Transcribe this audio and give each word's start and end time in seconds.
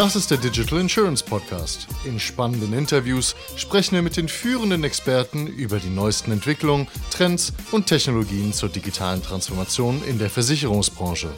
Das 0.00 0.16
ist 0.16 0.30
der 0.30 0.38
Digital 0.38 0.80
Insurance 0.80 1.22
Podcast. 1.22 1.86
In 2.06 2.18
spannenden 2.18 2.72
Interviews 2.72 3.36
sprechen 3.56 3.96
wir 3.96 4.00
mit 4.00 4.16
den 4.16 4.28
führenden 4.28 4.82
Experten 4.82 5.46
über 5.46 5.78
die 5.78 5.90
neuesten 5.90 6.32
Entwicklungen, 6.32 6.88
Trends 7.10 7.52
und 7.70 7.86
Technologien 7.86 8.54
zur 8.54 8.70
digitalen 8.70 9.22
Transformation 9.22 10.02
in 10.08 10.18
der 10.18 10.30
Versicherungsbranche. 10.30 11.28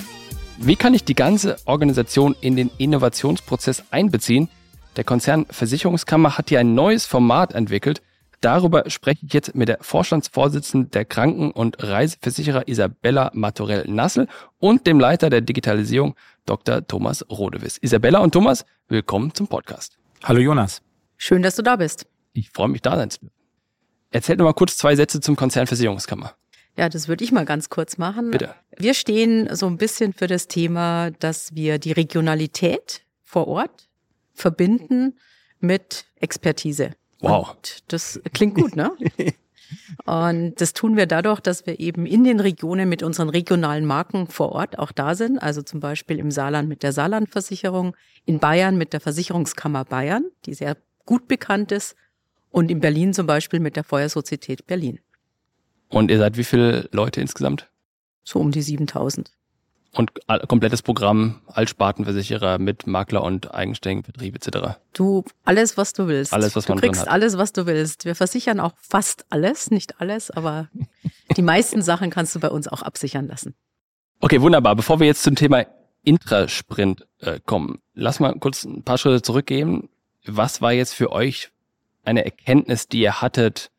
Wie 0.58 0.76
kann 0.76 0.94
ich 0.94 1.02
die 1.02 1.16
ganze 1.16 1.56
Organisation 1.64 2.36
in 2.40 2.54
den 2.54 2.70
Innovationsprozess 2.78 3.82
einbeziehen? 3.90 4.48
Der 4.94 5.02
Konzern 5.02 5.44
Versicherungskammer 5.50 6.38
hat 6.38 6.50
hier 6.50 6.60
ein 6.60 6.76
neues 6.76 7.04
Format 7.04 7.54
entwickelt. 7.54 8.00
Darüber 8.42 8.88
spreche 8.90 9.26
ich 9.26 9.32
jetzt 9.32 9.56
mit 9.56 9.68
der 9.68 9.78
Vorstandsvorsitzenden 9.80 10.92
der 10.92 11.04
Kranken- 11.04 11.50
und 11.50 11.82
Reiseversicherer 11.82 12.68
Isabella 12.68 13.32
Matorell-Nassel 13.34 14.28
und 14.60 14.86
dem 14.86 15.00
Leiter 15.00 15.30
der 15.30 15.40
Digitalisierung 15.40 16.14
Dr. 16.46 16.86
Thomas 16.86 17.24
Rodewiss. 17.30 17.78
Isabella 17.78 18.18
und 18.20 18.32
Thomas, 18.32 18.64
willkommen 18.88 19.34
zum 19.34 19.46
Podcast. 19.48 19.98
Hallo 20.24 20.40
Jonas. 20.40 20.82
Schön, 21.16 21.42
dass 21.42 21.56
du 21.56 21.62
da 21.62 21.76
bist. 21.76 22.06
Ich 22.32 22.50
freue 22.50 22.68
mich, 22.68 22.82
da 22.82 22.96
sein 22.96 23.10
zu 23.10 23.20
dürfen. 23.20 23.34
Erzähl 24.10 24.36
doch 24.36 24.44
mal 24.44 24.52
kurz 24.52 24.76
zwei 24.76 24.96
Sätze 24.96 25.20
zum 25.20 25.36
Konzern 25.36 25.66
Versicherungskammer. 25.66 26.34
Ja, 26.76 26.88
das 26.88 27.08
würde 27.08 27.22
ich 27.24 27.32
mal 27.32 27.44
ganz 27.44 27.68
kurz 27.68 27.98
machen. 27.98 28.30
Bitte. 28.30 28.54
Wir 28.76 28.94
stehen 28.94 29.54
so 29.54 29.66
ein 29.66 29.76
bisschen 29.76 30.12
für 30.12 30.26
das 30.26 30.48
Thema, 30.48 31.10
dass 31.10 31.54
wir 31.54 31.78
die 31.78 31.92
Regionalität 31.92 33.02
vor 33.22 33.46
Ort 33.48 33.88
verbinden 34.32 35.18
mit 35.60 36.06
Expertise. 36.16 36.90
Wow. 37.20 37.50
Und 37.52 37.84
das 37.88 38.20
klingt 38.32 38.54
gut, 38.54 38.74
ne? 38.74 38.92
Und 40.04 40.60
das 40.60 40.72
tun 40.72 40.96
wir 40.96 41.06
dadurch, 41.06 41.40
dass 41.40 41.66
wir 41.66 41.80
eben 41.80 42.06
in 42.06 42.24
den 42.24 42.40
Regionen 42.40 42.88
mit 42.88 43.02
unseren 43.02 43.28
regionalen 43.28 43.84
Marken 43.86 44.26
vor 44.26 44.52
Ort 44.52 44.78
auch 44.78 44.92
da 44.92 45.14
sind. 45.14 45.38
Also 45.38 45.62
zum 45.62 45.80
Beispiel 45.80 46.18
im 46.18 46.30
Saarland 46.30 46.68
mit 46.68 46.82
der 46.82 46.92
Saarlandversicherung, 46.92 47.96
in 48.24 48.38
Bayern 48.38 48.76
mit 48.76 48.92
der 48.92 49.00
Versicherungskammer 49.00 49.84
Bayern, 49.84 50.24
die 50.46 50.54
sehr 50.54 50.76
gut 51.04 51.28
bekannt 51.28 51.72
ist, 51.72 51.96
und 52.50 52.70
in 52.70 52.80
Berlin 52.80 53.14
zum 53.14 53.26
Beispiel 53.26 53.60
mit 53.60 53.76
der 53.76 53.84
Feuersozietät 53.84 54.66
Berlin. 54.66 55.00
Und 55.88 56.10
ihr 56.10 56.18
seid 56.18 56.36
wie 56.36 56.44
viele 56.44 56.88
Leute 56.92 57.20
insgesamt? 57.20 57.68
So 58.24 58.38
um 58.38 58.50
die 58.50 58.62
7000. 58.62 59.30
Und 59.94 60.10
komplettes 60.48 60.80
Programm, 60.80 61.42
Altspartenversicherer 61.48 62.58
mit 62.58 62.86
Makler 62.86 63.22
und 63.22 63.52
eigenständigen 63.52 64.04
Vertrieb 64.04 64.34
etc. 64.34 64.78
Du, 64.94 65.22
alles, 65.44 65.76
was 65.76 65.92
du 65.92 66.06
willst. 66.06 66.32
Alles, 66.32 66.56
was 66.56 66.64
du 66.64 66.72
man 66.72 66.80
kriegst 66.80 67.02
drin 67.02 67.06
hat. 67.06 67.12
alles, 67.12 67.36
was 67.36 67.52
du 67.52 67.66
willst. 67.66 68.06
Wir 68.06 68.14
versichern 68.14 68.58
auch 68.58 68.72
fast 68.78 69.26
alles, 69.28 69.70
nicht 69.70 70.00
alles, 70.00 70.30
aber 70.30 70.68
die 71.36 71.42
meisten 71.42 71.82
Sachen 71.82 72.08
kannst 72.08 72.34
du 72.34 72.40
bei 72.40 72.48
uns 72.48 72.68
auch 72.68 72.80
absichern 72.80 73.28
lassen. 73.28 73.54
Okay, 74.20 74.40
wunderbar. 74.40 74.76
Bevor 74.76 74.98
wir 74.98 75.06
jetzt 75.06 75.24
zum 75.24 75.34
Thema 75.34 75.66
Intrasprint 76.04 77.06
äh, 77.18 77.38
kommen, 77.44 77.80
lass 77.92 78.18
mal 78.18 78.32
kurz 78.38 78.64
ein 78.64 78.84
paar 78.84 78.96
Schritte 78.96 79.20
zurückgehen. 79.20 79.90
Was 80.24 80.62
war 80.62 80.72
jetzt 80.72 80.94
für 80.94 81.12
euch 81.12 81.50
eine 82.02 82.24
Erkenntnis, 82.24 82.88
die 82.88 83.00
ihr 83.00 83.20
hattet, 83.20 83.70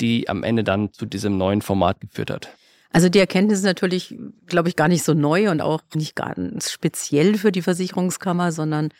die 0.00 0.30
am 0.30 0.44
Ende 0.44 0.64
dann 0.64 0.92
zu 0.94 1.04
diesem 1.04 1.36
neuen 1.36 1.60
Format 1.60 2.00
geführt 2.00 2.30
hat? 2.30 2.48
Also 2.90 3.08
die 3.08 3.18
Erkenntnis 3.18 3.58
ist 3.58 3.64
natürlich, 3.64 4.16
glaube 4.46 4.68
ich, 4.68 4.76
gar 4.76 4.88
nicht 4.88 5.04
so 5.04 5.14
neu 5.14 5.50
und 5.50 5.60
auch 5.60 5.82
nicht 5.94 6.16
ganz 6.16 6.70
speziell 6.70 7.36
für 7.36 7.52
die 7.52 7.62
Versicherungskammer, 7.62 8.50
sondern 8.50 8.90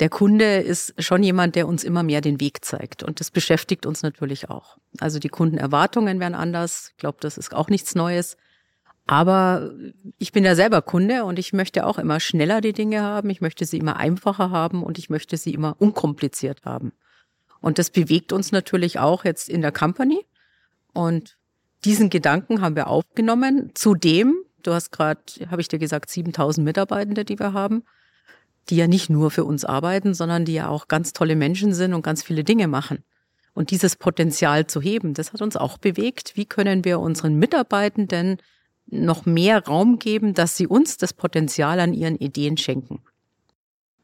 der 0.00 0.08
Kunde 0.08 0.56
ist 0.56 0.94
schon 1.00 1.22
jemand, 1.22 1.54
der 1.54 1.68
uns 1.68 1.84
immer 1.84 2.02
mehr 2.02 2.20
den 2.20 2.40
Weg 2.40 2.64
zeigt. 2.64 3.02
Und 3.02 3.20
das 3.20 3.30
beschäftigt 3.30 3.86
uns 3.86 4.02
natürlich 4.02 4.50
auch. 4.50 4.78
Also 4.98 5.18
die 5.18 5.28
Kundenerwartungen 5.28 6.18
werden 6.18 6.34
anders. 6.34 6.88
Ich 6.90 6.96
glaube, 6.96 7.18
das 7.20 7.38
ist 7.38 7.54
auch 7.54 7.68
nichts 7.68 7.94
Neues. 7.94 8.36
Aber 9.06 9.70
ich 10.18 10.32
bin 10.32 10.44
ja 10.44 10.54
selber 10.54 10.80
Kunde 10.82 11.24
und 11.24 11.38
ich 11.38 11.52
möchte 11.52 11.86
auch 11.86 11.98
immer 11.98 12.20
schneller 12.20 12.60
die 12.60 12.72
Dinge 12.72 13.02
haben. 13.02 13.30
Ich 13.30 13.40
möchte 13.40 13.66
sie 13.66 13.78
immer 13.78 13.96
einfacher 13.96 14.50
haben 14.50 14.82
und 14.82 14.98
ich 14.98 15.10
möchte 15.10 15.36
sie 15.36 15.52
immer 15.52 15.76
unkompliziert 15.78 16.64
haben. 16.64 16.92
Und 17.60 17.78
das 17.78 17.90
bewegt 17.90 18.32
uns 18.32 18.52
natürlich 18.52 18.98
auch 18.98 19.24
jetzt 19.24 19.48
in 19.48 19.60
der 19.60 19.72
Company. 19.72 20.24
Und 20.92 21.36
diesen 21.84 22.10
Gedanken 22.10 22.60
haben 22.60 22.76
wir 22.76 22.86
aufgenommen. 22.88 23.70
Zudem, 23.74 24.36
du 24.62 24.72
hast 24.72 24.92
gerade, 24.92 25.20
habe 25.50 25.60
ich 25.60 25.68
dir 25.68 25.78
gesagt, 25.78 26.10
7000 26.10 26.64
Mitarbeitende, 26.64 27.24
die 27.24 27.38
wir 27.38 27.52
haben, 27.52 27.82
die 28.70 28.76
ja 28.76 28.86
nicht 28.86 29.10
nur 29.10 29.30
für 29.30 29.44
uns 29.44 29.64
arbeiten, 29.64 30.14
sondern 30.14 30.44
die 30.44 30.54
ja 30.54 30.68
auch 30.68 30.88
ganz 30.88 31.12
tolle 31.12 31.36
Menschen 31.36 31.74
sind 31.74 31.94
und 31.94 32.02
ganz 32.02 32.22
viele 32.22 32.44
Dinge 32.44 32.68
machen. 32.68 33.02
Und 33.54 33.70
dieses 33.70 33.96
Potenzial 33.96 34.66
zu 34.66 34.80
heben, 34.80 35.14
das 35.14 35.32
hat 35.32 35.42
uns 35.42 35.56
auch 35.56 35.78
bewegt. 35.78 36.32
Wie 36.36 36.46
können 36.46 36.84
wir 36.84 37.00
unseren 37.00 37.34
Mitarbeitenden 37.34 38.38
noch 38.86 39.26
mehr 39.26 39.64
Raum 39.64 39.98
geben, 39.98 40.34
dass 40.34 40.56
sie 40.56 40.66
uns 40.66 40.96
das 40.96 41.12
Potenzial 41.12 41.80
an 41.80 41.92
ihren 41.92 42.16
Ideen 42.16 42.56
schenken? 42.56 43.02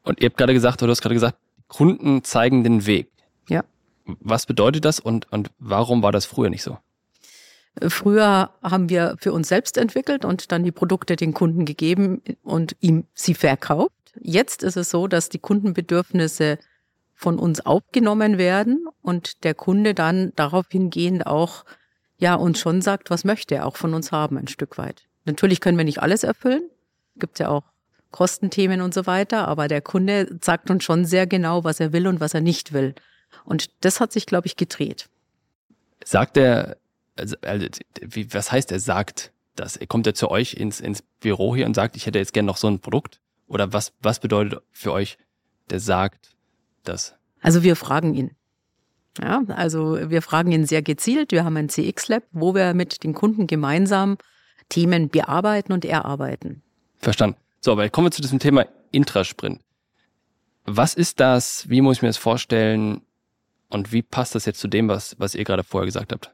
Und 0.03 0.21
ihr 0.21 0.29
habt 0.29 0.37
gerade 0.37 0.53
gesagt, 0.53 0.81
oder 0.81 0.87
du 0.87 0.91
hast 0.91 1.01
gerade 1.01 1.15
gesagt, 1.15 1.37
Kunden 1.67 2.23
zeigen 2.23 2.63
den 2.63 2.85
Weg. 2.85 3.09
Ja. 3.47 3.63
Was 4.05 4.45
bedeutet 4.45 4.85
das 4.85 4.99
und, 4.99 5.31
und 5.31 5.51
warum 5.59 6.03
war 6.03 6.11
das 6.11 6.25
früher 6.25 6.49
nicht 6.49 6.63
so? 6.63 6.77
Früher 7.87 8.51
haben 8.61 8.89
wir 8.89 9.15
für 9.19 9.33
uns 9.33 9.47
selbst 9.47 9.77
entwickelt 9.77 10.25
und 10.25 10.51
dann 10.51 10.63
die 10.63 10.71
Produkte 10.71 11.15
den 11.15 11.33
Kunden 11.33 11.65
gegeben 11.65 12.21
und 12.43 12.75
ihm 12.79 13.05
sie 13.13 13.33
verkauft. 13.33 13.93
Jetzt 14.19 14.63
ist 14.63 14.77
es 14.77 14.89
so, 14.89 15.07
dass 15.07 15.29
die 15.29 15.39
Kundenbedürfnisse 15.39 16.57
von 17.13 17.37
uns 17.37 17.65
aufgenommen 17.65 18.37
werden 18.37 18.87
und 19.01 19.43
der 19.43 19.53
Kunde 19.53 19.93
dann 19.93 20.31
darauf 20.35 20.67
hingehend 20.69 21.27
auch 21.27 21.65
ja 22.17 22.35
uns 22.35 22.59
schon 22.59 22.81
sagt, 22.81 23.09
was 23.09 23.23
möchte 23.23 23.55
er 23.55 23.65
auch 23.65 23.77
von 23.77 23.93
uns 23.93 24.11
haben, 24.11 24.37
ein 24.37 24.47
Stück 24.47 24.77
weit. 24.77 25.03
Natürlich 25.25 25.61
können 25.61 25.77
wir 25.77 25.85
nicht 25.85 26.01
alles 26.01 26.23
erfüllen. 26.23 26.63
Gibt 27.17 27.39
ja 27.39 27.49
auch 27.49 27.63
Kostenthemen 28.11 28.81
und 28.81 28.93
so 28.93 29.05
weiter, 29.05 29.47
aber 29.47 29.67
der 29.67 29.81
Kunde 29.81 30.37
sagt 30.41 30.69
uns 30.69 30.83
schon 30.83 31.05
sehr 31.05 31.27
genau, 31.27 31.63
was 31.63 31.79
er 31.79 31.93
will 31.93 32.07
und 32.07 32.19
was 32.19 32.33
er 32.33 32.41
nicht 32.41 32.73
will. 32.73 32.95
Und 33.45 33.69
das 33.83 33.99
hat 33.99 34.11
sich, 34.11 34.25
glaube 34.25 34.47
ich, 34.47 34.55
gedreht. 34.55 35.09
Sagt 36.03 36.37
er, 36.37 36.77
also, 37.19 37.35
also, 37.41 37.67
wie, 38.01 38.33
was 38.33 38.51
heißt 38.51 38.71
er 38.71 38.79
sagt 38.79 39.31
das? 39.55 39.79
Kommt 39.87 40.07
er 40.07 40.13
zu 40.13 40.31
euch 40.31 40.53
ins, 40.53 40.79
ins 40.79 41.03
Büro 41.19 41.55
hier 41.55 41.65
und 41.65 41.75
sagt, 41.75 41.95
ich 41.95 42.05
hätte 42.05 42.19
jetzt 42.19 42.33
gern 42.33 42.45
noch 42.45 42.57
so 42.57 42.67
ein 42.67 42.79
Produkt? 42.79 43.19
Oder 43.47 43.73
was, 43.73 43.93
was 44.01 44.19
bedeutet 44.19 44.61
für 44.71 44.93
euch, 44.93 45.17
der 45.69 45.79
sagt 45.79 46.35
das? 46.83 47.15
Also 47.41 47.63
wir 47.63 47.75
fragen 47.75 48.13
ihn. 48.13 48.31
Ja, 49.21 49.43
also 49.47 50.09
wir 50.09 50.21
fragen 50.21 50.51
ihn 50.51 50.65
sehr 50.65 50.81
gezielt. 50.81 51.31
Wir 51.31 51.43
haben 51.43 51.57
ein 51.57 51.69
CX-Lab, 51.69 52.23
wo 52.31 52.53
wir 52.53 52.73
mit 52.73 53.03
den 53.03 53.13
Kunden 53.13 53.47
gemeinsam 53.47 54.17
Themen 54.69 55.09
bearbeiten 55.09 55.73
und 55.73 55.83
erarbeiten. 55.83 56.61
Verstanden. 56.99 57.37
So, 57.59 57.71
aber 57.71 57.89
kommen 57.89 58.07
wir 58.07 58.11
zu 58.11 58.21
diesem 58.21 58.39
Thema 58.39 58.65
Intrasprint. 58.91 59.61
Was 60.65 60.93
ist 60.93 61.19
das? 61.19 61.67
Wie 61.69 61.81
muss 61.81 61.97
ich 61.97 62.01
mir 62.01 62.09
das 62.09 62.17
vorstellen? 62.17 63.01
Und 63.69 63.91
wie 63.91 64.01
passt 64.01 64.35
das 64.35 64.45
jetzt 64.45 64.59
zu 64.59 64.67
dem, 64.67 64.87
was, 64.87 65.15
was 65.19 65.35
ihr 65.35 65.43
gerade 65.43 65.63
vorher 65.63 65.85
gesagt 65.85 66.11
habt? 66.11 66.33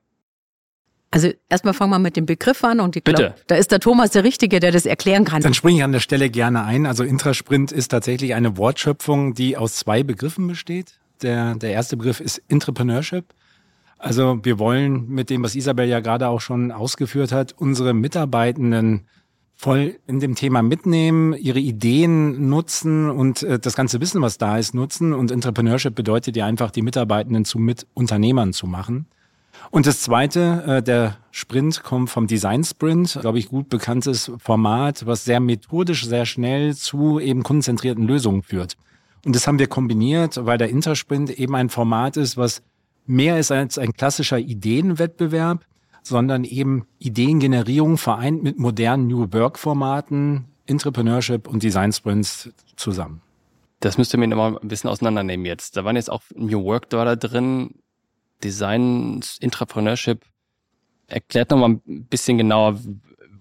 Also 1.16 1.30
erstmal 1.48 1.74
fangen 1.74 1.92
wir 1.92 2.00
mit 2.00 2.18
dem 2.18 2.26
Begriff 2.26 2.62
an 2.66 2.82
und 2.82 2.98
ich 2.98 3.04
glaube, 3.06 3.36
da 3.48 3.56
ist 3.56 3.72
der 3.72 3.80
Thomas 3.80 4.12
der 4.12 4.26
Richtige, 4.26 4.60
der 4.60 4.74
das 4.74 4.86
erklären 4.86 5.24
kann. 5.24 5.42
Dann 5.42 5.54
springe 5.54 5.78
ich 5.78 5.84
an 5.86 5.94
der 5.94 6.02
Stelle 6.02 6.30
gerne 6.30 6.66
ein. 6.66 6.86
Also 6.86 7.06
Intrasprint 7.06 7.72
ist 7.72 7.88
tatsächlich 7.88 8.34
eine 8.34 8.58
Wortschöpfung, 8.58 9.34
die 9.34 9.56
aus 9.56 9.76
zwei 9.76 10.04
Begriffen 10.04 10.46
besteht. 10.46 11.00
Der, 11.22 11.56
der 11.56 11.72
erste 11.72 11.96
Begriff 11.96 12.20
ist 12.20 12.42
Entrepreneurship. 12.50 13.34
Also 13.98 14.40
wir 14.44 14.60
wollen 14.60 15.08
mit 15.08 15.30
dem, 15.30 15.42
was 15.42 15.56
Isabel 15.56 15.88
ja 15.88 16.02
gerade 16.02 16.28
auch 16.28 16.42
schon 16.42 16.74
ausgeführt 16.74 17.32
hat, 17.32 17.56
unsere 17.58 17.94
Mitarbeitenden 17.94 19.08
voll 19.56 19.96
in 20.08 20.20
dem 20.20 20.36
Thema 20.36 20.64
mitnehmen, 20.64 21.32
ihre 21.32 21.60
Ideen 21.60 22.50
nutzen 22.50 23.10
und 23.10 23.42
äh, 23.42 23.58
das 23.58 23.78
ganze 23.78 24.02
Wissen, 24.02 24.22
was 24.22 24.38
da 24.38 24.58
ist, 24.58 24.74
nutzen. 24.74 25.14
Und 25.14 25.32
Entrepreneurship 25.32 25.96
bedeutet 25.96 26.36
ja 26.36 26.46
einfach, 26.46 26.72
die 26.72 26.82
Mitarbeitenden 26.82 27.46
zu 27.46 27.58
Mitunternehmern 27.58 28.52
zu 28.52 28.68
machen. 28.68 29.08
Und 29.72 29.88
das 29.88 30.02
zweite, 30.02 30.64
äh, 30.68 30.84
der 30.84 31.18
Sprint 31.32 31.84
kommt 31.84 32.10
vom 32.10 32.28
Design 32.28 32.64
Sprint, 32.64 33.18
glaube 33.22 33.40
ich, 33.40 33.50
gut 33.50 33.70
bekanntes 33.70 34.32
Format, 34.40 35.06
was 35.06 35.26
sehr 35.26 35.40
methodisch, 35.40 36.06
sehr 36.06 36.26
schnell 36.26 36.76
zu 36.76 37.20
eben 37.20 37.44
kundenzentrierten 37.44 38.06
Lösungen 38.06 38.44
führt. 38.44 38.78
Und 39.26 39.36
das 39.36 39.48
haben 39.48 39.60
wir 39.60 39.68
kombiniert, 39.68 40.46
weil 40.46 40.58
der 40.58 40.70
Intersprint 40.70 41.32
eben 41.32 41.56
ein 41.56 41.70
Format 41.70 42.16
ist, 42.16 42.38
was 42.38 42.62
mehr 43.08 43.40
ist 43.40 43.52
als 43.52 43.78
ein 43.78 43.94
klassischer 43.94 44.40
Ideenwettbewerb, 44.40 45.66
sondern 46.04 46.44
eben 46.44 46.86
Ideengenerierung 47.00 47.98
vereint 47.98 48.44
mit 48.44 48.60
modernen 48.60 49.08
New 49.08 49.34
Work 49.34 49.58
Formaten, 49.58 50.46
Entrepreneurship 50.68 51.48
und 51.48 51.64
Design 51.64 51.92
Sprints 51.92 52.50
zusammen. 52.76 53.22
Das 53.80 53.98
müsst 53.98 54.14
ihr 54.14 54.20
mir 54.20 54.28
nochmal 54.28 54.58
ein 54.58 54.68
bisschen 54.68 54.90
auseinandernehmen 54.90 55.46
jetzt. 55.46 55.76
Da 55.76 55.86
waren 55.86 55.96
jetzt 55.96 56.12
auch 56.12 56.22
New 56.36 56.64
Work 56.64 56.90
da 56.90 57.16
drin, 57.16 57.76
Design, 58.44 59.22
Intrapreneurship. 59.40 60.26
Erklärt 61.08 61.52
nochmal 61.52 61.80
ein 61.88 62.06
bisschen 62.06 62.38
genauer, 62.38 62.80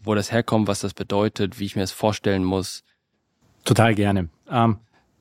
wo 0.02 0.14
das 0.14 0.32
herkommt, 0.32 0.69
was 0.69 0.81
das 0.81 0.94
bedeutet, 0.94 1.58
wie 1.58 1.64
ich 1.64 1.76
mir 1.76 1.82
das 1.82 1.93
vorstellen 1.93 2.44
muss. 2.44 2.82
Total 3.64 3.94
gerne. 3.94 4.29
Ähm, 4.50 4.79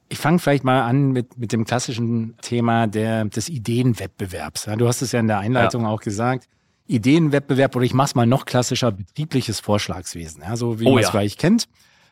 ich 0.10 0.20
fange 0.20 0.40
vielleicht 0.40 0.64
mal 0.64 0.82
an 0.82 1.12
mit, 1.12 1.38
mit 1.38 1.54
dem 1.54 1.66
klassischen 1.66 2.36
Thema 2.42 2.88
der, 2.88 3.26
des 3.26 3.50
Ideenwettbewerbs. 3.50 4.66
Ja, 4.66 4.76
du 4.76 4.88
hast 4.88 5.02
es 5.02 5.12
ja 5.12 5.20
in 5.20 5.28
der 5.28 5.40
Einleitung 5.40 5.84
ja. 5.84 5.90
auch 5.90 6.02
gesagt. 6.02 6.48
Ideenwettbewerb 6.88 7.76
oder 7.76 7.86
ich 7.86 7.94
mache 7.94 8.08
es 8.08 8.16
mal 8.16 8.26
noch 8.26 8.46
klassischer, 8.46 8.92
betriebliches 8.92 9.60
Vorschlagswesen. 9.62 10.44
Ja, 10.44 10.58
so 10.58 10.80
wie 10.80 10.86
Oh 10.86 10.92
man 10.92 11.00
es 11.00 11.06
ja. 11.06 11.12
vielleicht 11.12 11.40
kennt. 11.40 11.68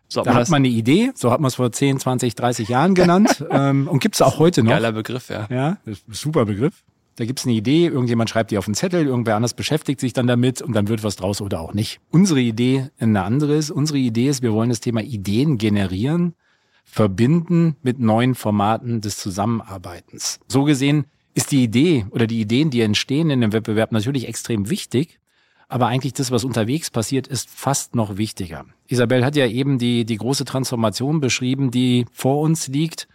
So, 0.07 0.23
da 0.23 0.33
hat 0.33 0.49
man 0.49 0.61
eine 0.61 0.67
Idee, 0.67 1.11
so 1.15 1.31
hat 1.31 1.39
man 1.39 1.47
es 1.47 1.55
vor 1.55 1.71
10, 1.71 1.99
20, 1.99 2.35
30 2.35 2.67
Jahren 2.67 2.95
genannt 2.95 3.45
ähm, 3.49 3.87
und 3.87 3.99
gibt 3.99 4.15
es 4.15 4.21
auch 4.21 4.39
heute 4.39 4.63
noch. 4.63 4.71
Geiler 4.71 4.91
Begriff, 4.91 5.29
ja. 5.29 5.47
Ja, 5.49 5.77
super 6.09 6.45
Begriff. 6.45 6.83
Da 7.15 7.25
gibt 7.25 7.39
es 7.39 7.45
eine 7.45 7.55
Idee, 7.55 7.87
irgendjemand 7.87 8.29
schreibt 8.29 8.51
die 8.51 8.57
auf 8.57 8.67
einen 8.67 8.75
Zettel, 8.75 9.05
irgendwer 9.05 9.35
anders 9.35 9.53
beschäftigt 9.53 9.99
sich 9.99 10.13
dann 10.13 10.27
damit 10.27 10.61
und 10.61 10.73
dann 10.73 10.87
wird 10.87 11.03
was 11.03 11.17
draus 11.17 11.41
oder 11.41 11.59
auch 11.59 11.73
nicht. 11.73 11.99
Unsere 12.09 12.39
Idee 12.39 12.89
eine 12.99 13.23
andere 13.23 13.55
ist. 13.55 13.69
Unsere 13.69 13.99
Idee 13.99 14.29
ist, 14.29 14.41
wir 14.41 14.53
wollen 14.53 14.69
das 14.69 14.79
Thema 14.79 15.01
Ideen 15.01 15.57
generieren, 15.57 16.35
verbinden 16.83 17.75
mit 17.83 17.99
neuen 17.99 18.33
Formaten 18.33 19.01
des 19.01 19.17
Zusammenarbeitens. 19.17 20.39
So 20.47 20.63
gesehen 20.63 21.05
ist 21.33 21.51
die 21.51 21.63
Idee 21.63 22.05
oder 22.11 22.27
die 22.27 22.41
Ideen, 22.41 22.69
die 22.69 22.81
entstehen 22.81 23.29
in 23.29 23.41
dem 23.41 23.53
Wettbewerb 23.53 23.91
natürlich 23.91 24.27
extrem 24.27 24.69
wichtig. 24.69 25.19
Aber 25.67 25.87
eigentlich 25.87 26.13
das, 26.13 26.31
was 26.31 26.43
unterwegs 26.43 26.89
passiert, 26.89 27.27
ist 27.27 27.49
fast 27.49 27.95
noch 27.95 28.17
wichtiger. 28.17 28.65
Isabel 28.87 29.23
hat 29.23 29.37
ja 29.37 29.47
eben 29.47 29.79
die, 29.79 30.03
die 30.03 30.17
große 30.17 30.43
Transformation 30.43 31.21
beschrieben, 31.21 31.71
die 31.71 32.05
vor 32.11 32.41
uns 32.41 32.67
liegt. 32.67 33.07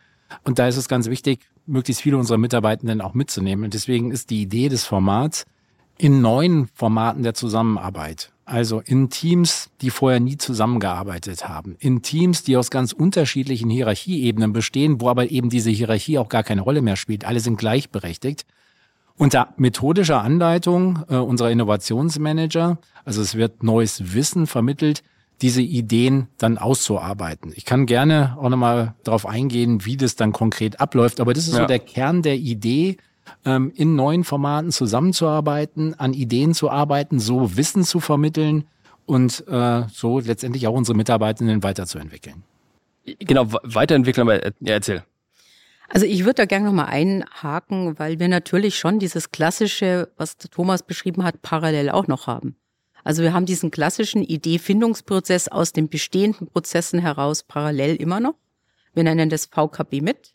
Und 0.42 0.58
da 0.58 0.66
ist 0.66 0.78
es 0.78 0.88
ganz 0.88 1.10
wichtig, 1.10 1.40
möglichst 1.66 2.02
viele 2.02 2.16
unserer 2.16 2.38
Mitarbeitenden 2.38 3.00
auch 3.00 3.14
mitzunehmen. 3.14 3.64
Und 3.64 3.74
deswegen 3.74 4.10
ist 4.10 4.30
die 4.30 4.42
Idee 4.42 4.68
des 4.68 4.84
Formats 4.84 5.44
in 5.98 6.20
neuen 6.20 6.68
Formaten 6.74 7.22
der 7.22 7.34
Zusammenarbeit. 7.34 8.32
Also 8.44 8.80
in 8.80 9.10
Teams, 9.10 9.70
die 9.80 9.90
vorher 9.90 10.20
nie 10.20 10.36
zusammengearbeitet 10.36 11.48
haben. 11.48 11.76
In 11.80 12.02
Teams, 12.02 12.44
die 12.44 12.56
aus 12.56 12.70
ganz 12.70 12.92
unterschiedlichen 12.92 13.70
Hierarchieebenen 13.70 14.52
bestehen, 14.52 15.00
wo 15.00 15.08
aber 15.08 15.30
eben 15.30 15.50
diese 15.50 15.70
Hierarchie 15.70 16.18
auch 16.18 16.28
gar 16.28 16.44
keine 16.44 16.60
Rolle 16.60 16.80
mehr 16.80 16.96
spielt. 16.96 17.24
Alle 17.24 17.40
sind 17.40 17.58
gleichberechtigt. 17.58 18.46
Unter 19.16 19.54
methodischer 19.56 20.22
Anleitung 20.22 21.02
äh, 21.08 21.16
unserer 21.16 21.50
Innovationsmanager, 21.50 22.78
also 23.04 23.22
es 23.22 23.34
wird 23.34 23.62
neues 23.62 24.14
Wissen 24.14 24.46
vermittelt, 24.46 25.02
diese 25.43 25.62
Ideen 25.62 26.29
dann 26.38 26.59
auszuarbeiten. 26.59 27.53
Ich 27.55 27.65
kann 27.65 27.87
gerne 27.87 28.37
auch 28.41 28.49
nochmal 28.49 28.94
darauf 29.05 29.27
eingehen, 29.27 29.85
wie 29.85 29.97
das 29.97 30.17
dann 30.17 30.33
konkret 30.33 30.81
abläuft, 30.81 31.21
aber 31.21 31.35
das 31.35 31.47
ist 31.47 31.55
ja. 31.55 31.62
so 31.62 31.67
der 31.67 31.79
Kern 31.79 32.23
der 32.23 32.37
Idee, 32.37 32.97
ähm, 33.44 33.73
in 33.75 33.97
neuen 33.97 34.25
Formaten 34.25 34.71
zusammenzuarbeiten, 34.71 35.94
an 35.99 36.15
Ideen 36.15 36.55
zu 36.55 36.71
arbeiten, 36.71 37.19
so 37.19 37.56
Wissen 37.56 37.85
zu 37.85 38.00
vermitteln 38.00 38.65
und 39.05 39.47
äh, 39.49 39.83
so 39.93 40.21
letztendlich 40.21 40.67
auch 40.67 40.75
unsere 40.75 40.97
Mitarbeitenden 40.97 41.62
weiterzuentwickeln. 41.62 42.43
Genau, 43.21 43.47
weiterentwickeln, 43.62 44.29
aber 44.29 44.44
ja, 44.61 44.75
erzähl. 44.75 45.05
Also 45.88 46.06
ich 46.06 46.25
würde 46.25 46.35
da 46.35 46.44
gerne 46.47 46.67
nochmal 46.67 46.87
einhaken, 46.87 47.99
weil 47.99 48.19
wir 48.19 48.29
natürlich 48.29 48.77
schon 48.77 48.99
dieses 48.99 49.31
klassische, 49.31 50.09
was 50.17 50.37
Thomas 50.37 50.83
beschrieben 50.83 51.23
hat, 51.23 51.43
parallel 51.43 51.91
auch 51.91 52.09
noch 52.09 52.27
haben. 52.27 52.56
Also 53.06 53.23
wir 53.23 53.32
haben 53.32 53.47
diesen 53.47 53.70
klassischen 53.70 54.25
Ideefindungsprozess 54.25 55.47
aus 55.47 55.73
den 55.73 55.88
bestehenden 55.88 56.49
Prozessen 56.49 56.99
heraus 56.99 57.44
parallel 57.44 57.94
immer 57.94 58.19
noch. 58.19 58.35
Wir 58.94 59.05
nennen 59.05 59.31
das 59.31 59.47
VKB 59.47 60.00
mit, 60.00 60.35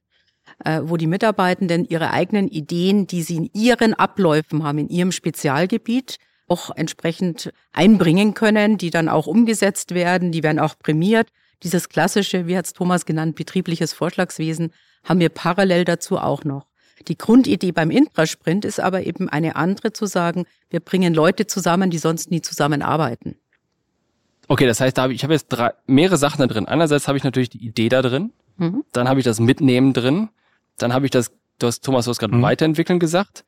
äh, 0.64 0.80
wo 0.82 0.96
die 0.96 1.08
Mitarbeitenden 1.08 1.86
ihre 1.86 2.12
eigenen 2.12 2.48
Ideen, 2.48 3.08
die 3.08 3.24
sie 3.24 3.36
in 3.36 3.50
ihren 3.54 3.94
Abläufen 3.94 4.64
haben, 4.64 4.78
in 4.78 4.88
ihrem 4.88 5.12
Spezialgebiet, 5.12 6.16
auch 6.48 6.74
entsprechend 6.74 7.52
einbringen 7.74 8.36
können, 8.36 8.78
die 8.78 8.90
dann 8.90 9.10
auch 9.10 9.28
umgesetzt 9.28 9.94
werden, 9.94 10.32
die 10.32 10.42
werden 10.42 10.60
auch 10.60 10.80
prämiert. 10.80 11.28
Dieses 11.64 11.90
klassische, 11.90 12.48
wie 12.48 12.56
hat 12.56 12.68
es 12.68 12.74
Thomas 12.74 13.06
genannt, 13.06 13.36
betriebliches 13.36 13.92
Vorschlagswesen 13.92 14.72
haben 15.04 15.20
wir 15.20 15.28
parallel 15.28 15.84
dazu 15.84 16.18
auch 16.18 16.46
noch. 16.46 16.71
Die 17.08 17.18
Grundidee 17.18 17.72
beim 17.72 17.92
Intrasprint 17.92 18.66
ist 18.66 18.80
aber 18.80 19.06
eben 19.06 19.30
eine 19.30 19.56
andere 19.56 19.94
zu 19.94 20.06
sagen, 20.06 20.46
wir 20.70 20.80
bringen 20.80 21.14
Leute 21.14 21.48
zusammen, 21.48 21.90
die 21.90 21.98
sonst 21.98 22.32
nie 22.32 22.42
zusammenarbeiten. 22.42 23.36
Okay, 24.48 24.66
das 24.66 24.82
heißt, 24.82 24.98
da 24.98 25.04
habe 25.04 25.14
ich, 25.14 25.20
ich 25.20 25.24
habe 25.24 25.34
jetzt 25.34 25.48
drei, 25.48 25.72
mehrere 25.88 26.18
Sachen 26.18 26.40
da 26.40 26.48
drin. 26.48 26.68
Einerseits 26.68 27.08
habe 27.08 27.18
ich 27.18 27.24
natürlich 27.24 27.50
die 27.50 27.66
Idee 27.66 27.90
da 27.90 28.02
drin, 28.02 28.34
mhm. 28.58 28.84
dann 28.92 29.08
habe 29.08 29.20
ich 29.20 29.24
das 29.24 29.40
Mitnehmen 29.40 29.94
drin, 29.94 30.30
dann 30.78 30.94
habe 30.94 31.06
ich 31.06 31.12
das, 31.12 31.32
du 31.60 31.68
hast, 31.68 31.84
Thomas, 31.86 32.06
du 32.06 32.12
hast 32.12 32.20
gerade 32.20 32.36
mhm. 32.36 32.42
weiterentwickeln 32.42 33.00
gesagt 33.00 33.46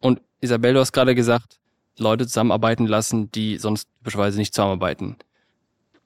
und 0.00 0.20
Isabel, 0.40 0.74
du 0.74 0.80
hast 0.80 0.92
gerade 0.92 1.14
gesagt, 1.14 1.60
Leute 1.98 2.26
zusammenarbeiten 2.26 2.86
lassen, 2.86 3.30
die 3.30 3.58
sonst 3.58 3.88
typischerweise 3.98 4.38
nicht 4.38 4.54
zusammenarbeiten. 4.54 5.16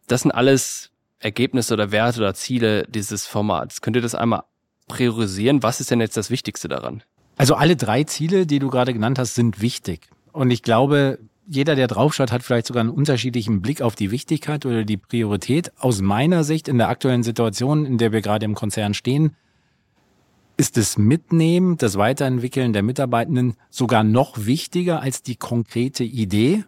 Das 0.09 0.23
sind 0.23 0.33
alles 0.33 0.91
Ergebnisse 1.21 1.73
oder 1.73 1.91
Werte 1.91 2.19
oder 2.19 2.35
Ziele 2.35 2.85
dieses 2.89 3.27
Formats. 3.27 3.81
Könnt 3.81 3.97
ihr 3.97 4.03
das 4.03 4.15
einmal 4.15 4.43
priorisieren? 4.89 5.63
Was 5.63 5.81
ist 5.81 5.91
denn 5.91 6.01
jetzt 6.01 6.17
das 6.17 6.31
Wichtigste 6.31 6.69
daran? 6.69 7.03
Also 7.37 7.55
alle 7.55 7.77
drei 7.77 8.05
Ziele, 8.05 8.47
die 8.47 8.59
du 8.59 8.71
gerade 8.71 8.93
genannt 8.93 9.19
hast, 9.19 9.35
sind 9.35 9.61
wichtig. 9.61 10.09
Und 10.33 10.51
ich 10.51 10.63
glaube, 10.63 11.19
jeder, 11.47 11.75
der 11.75 11.89
draufschaut, 11.89 12.33
hat 12.33 12.43
vielleicht 12.43 12.67
sogar 12.67 12.81
einen 12.81 12.91
unterschiedlichen 12.91 13.61
Blick 13.61 13.83
auf 13.83 13.95
die 13.95 14.11
Wichtigkeit 14.11 14.65
oder 14.67 14.85
die 14.85 14.97
Priorität. 14.97 15.73
Aus 15.79 16.01
meiner 16.01 16.45
Sicht 16.45 16.69
in 16.69 16.79
der 16.79 16.89
aktuellen 16.89 17.23
Situation, 17.23 17.85
in 17.85 17.99
der 17.99 18.13
wir 18.13 18.23
gerade 18.23 18.45
im 18.45 18.55
Konzern 18.55 18.95
stehen, 18.95 19.37
ist 20.57 20.77
das 20.77 20.97
Mitnehmen, 20.97 21.77
das 21.77 21.97
Weiterentwickeln 21.97 22.73
der 22.73 22.83
Mitarbeitenden 22.83 23.55
sogar 23.71 24.05
noch 24.05 24.47
wichtiger 24.47 25.01
als 25.01 25.23
die 25.23 25.37
konkrete 25.37 26.05
Idee. 26.05 26.65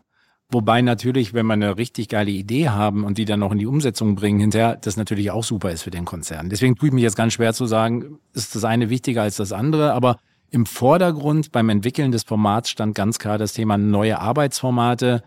Wobei 0.50 0.80
natürlich, 0.80 1.34
wenn 1.34 1.46
wir 1.46 1.54
eine 1.54 1.76
richtig 1.76 2.08
geile 2.08 2.30
Idee 2.30 2.68
haben 2.68 3.04
und 3.04 3.18
die 3.18 3.24
dann 3.24 3.40
noch 3.40 3.50
in 3.50 3.58
die 3.58 3.66
Umsetzung 3.66 4.14
bringen 4.14 4.38
hinterher, 4.38 4.76
das 4.76 4.96
natürlich 4.96 5.32
auch 5.32 5.42
super 5.42 5.72
ist 5.72 5.82
für 5.82 5.90
den 5.90 6.04
Konzern. 6.04 6.50
Deswegen 6.50 6.76
tue 6.76 6.88
ich 6.88 6.94
mich 6.94 7.02
jetzt 7.02 7.16
ganz 7.16 7.32
schwer 7.32 7.52
zu 7.52 7.66
sagen, 7.66 8.20
ist 8.32 8.54
das 8.54 8.64
eine 8.64 8.88
wichtiger 8.88 9.22
als 9.22 9.36
das 9.36 9.52
andere, 9.52 9.92
aber 9.92 10.18
im 10.50 10.64
Vordergrund 10.64 11.50
beim 11.50 11.68
Entwickeln 11.68 12.12
des 12.12 12.22
Formats 12.22 12.70
stand 12.70 12.94
ganz 12.94 13.18
klar 13.18 13.38
das 13.38 13.54
Thema 13.54 13.76
neue 13.76 14.20
Arbeitsformate, 14.20 15.24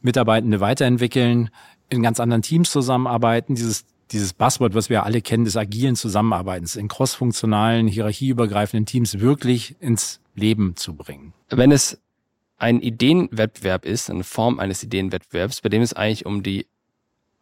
Mitarbeitende 0.00 0.60
weiterentwickeln, 0.60 1.50
in 1.88 2.02
ganz 2.02 2.18
anderen 2.18 2.42
Teams 2.42 2.70
zusammenarbeiten, 2.70 3.54
dieses 3.54 3.84
dieses 4.10 4.32
Buzzword, 4.32 4.74
was 4.74 4.88
wir 4.88 5.04
alle 5.04 5.20
kennen, 5.20 5.44
des 5.44 5.56
agilen 5.56 5.96
Zusammenarbeitens 5.96 6.76
in 6.76 6.88
crossfunktionalen, 6.88 7.86
hierarchieübergreifenden 7.86 8.86
Teams 8.86 9.20
wirklich 9.20 9.76
ins 9.80 10.20
Leben 10.34 10.76
zu 10.76 10.94
bringen. 10.94 11.34
Wenn 11.50 11.72
es 11.72 12.00
ein 12.58 12.80
Ideenwettbewerb 12.80 13.84
ist, 13.84 14.10
eine 14.10 14.24
Form 14.24 14.58
eines 14.58 14.82
Ideenwettbewerbs, 14.82 15.60
bei 15.60 15.68
dem 15.68 15.82
es 15.82 15.94
eigentlich 15.94 16.26
um 16.26 16.42
die 16.42 16.66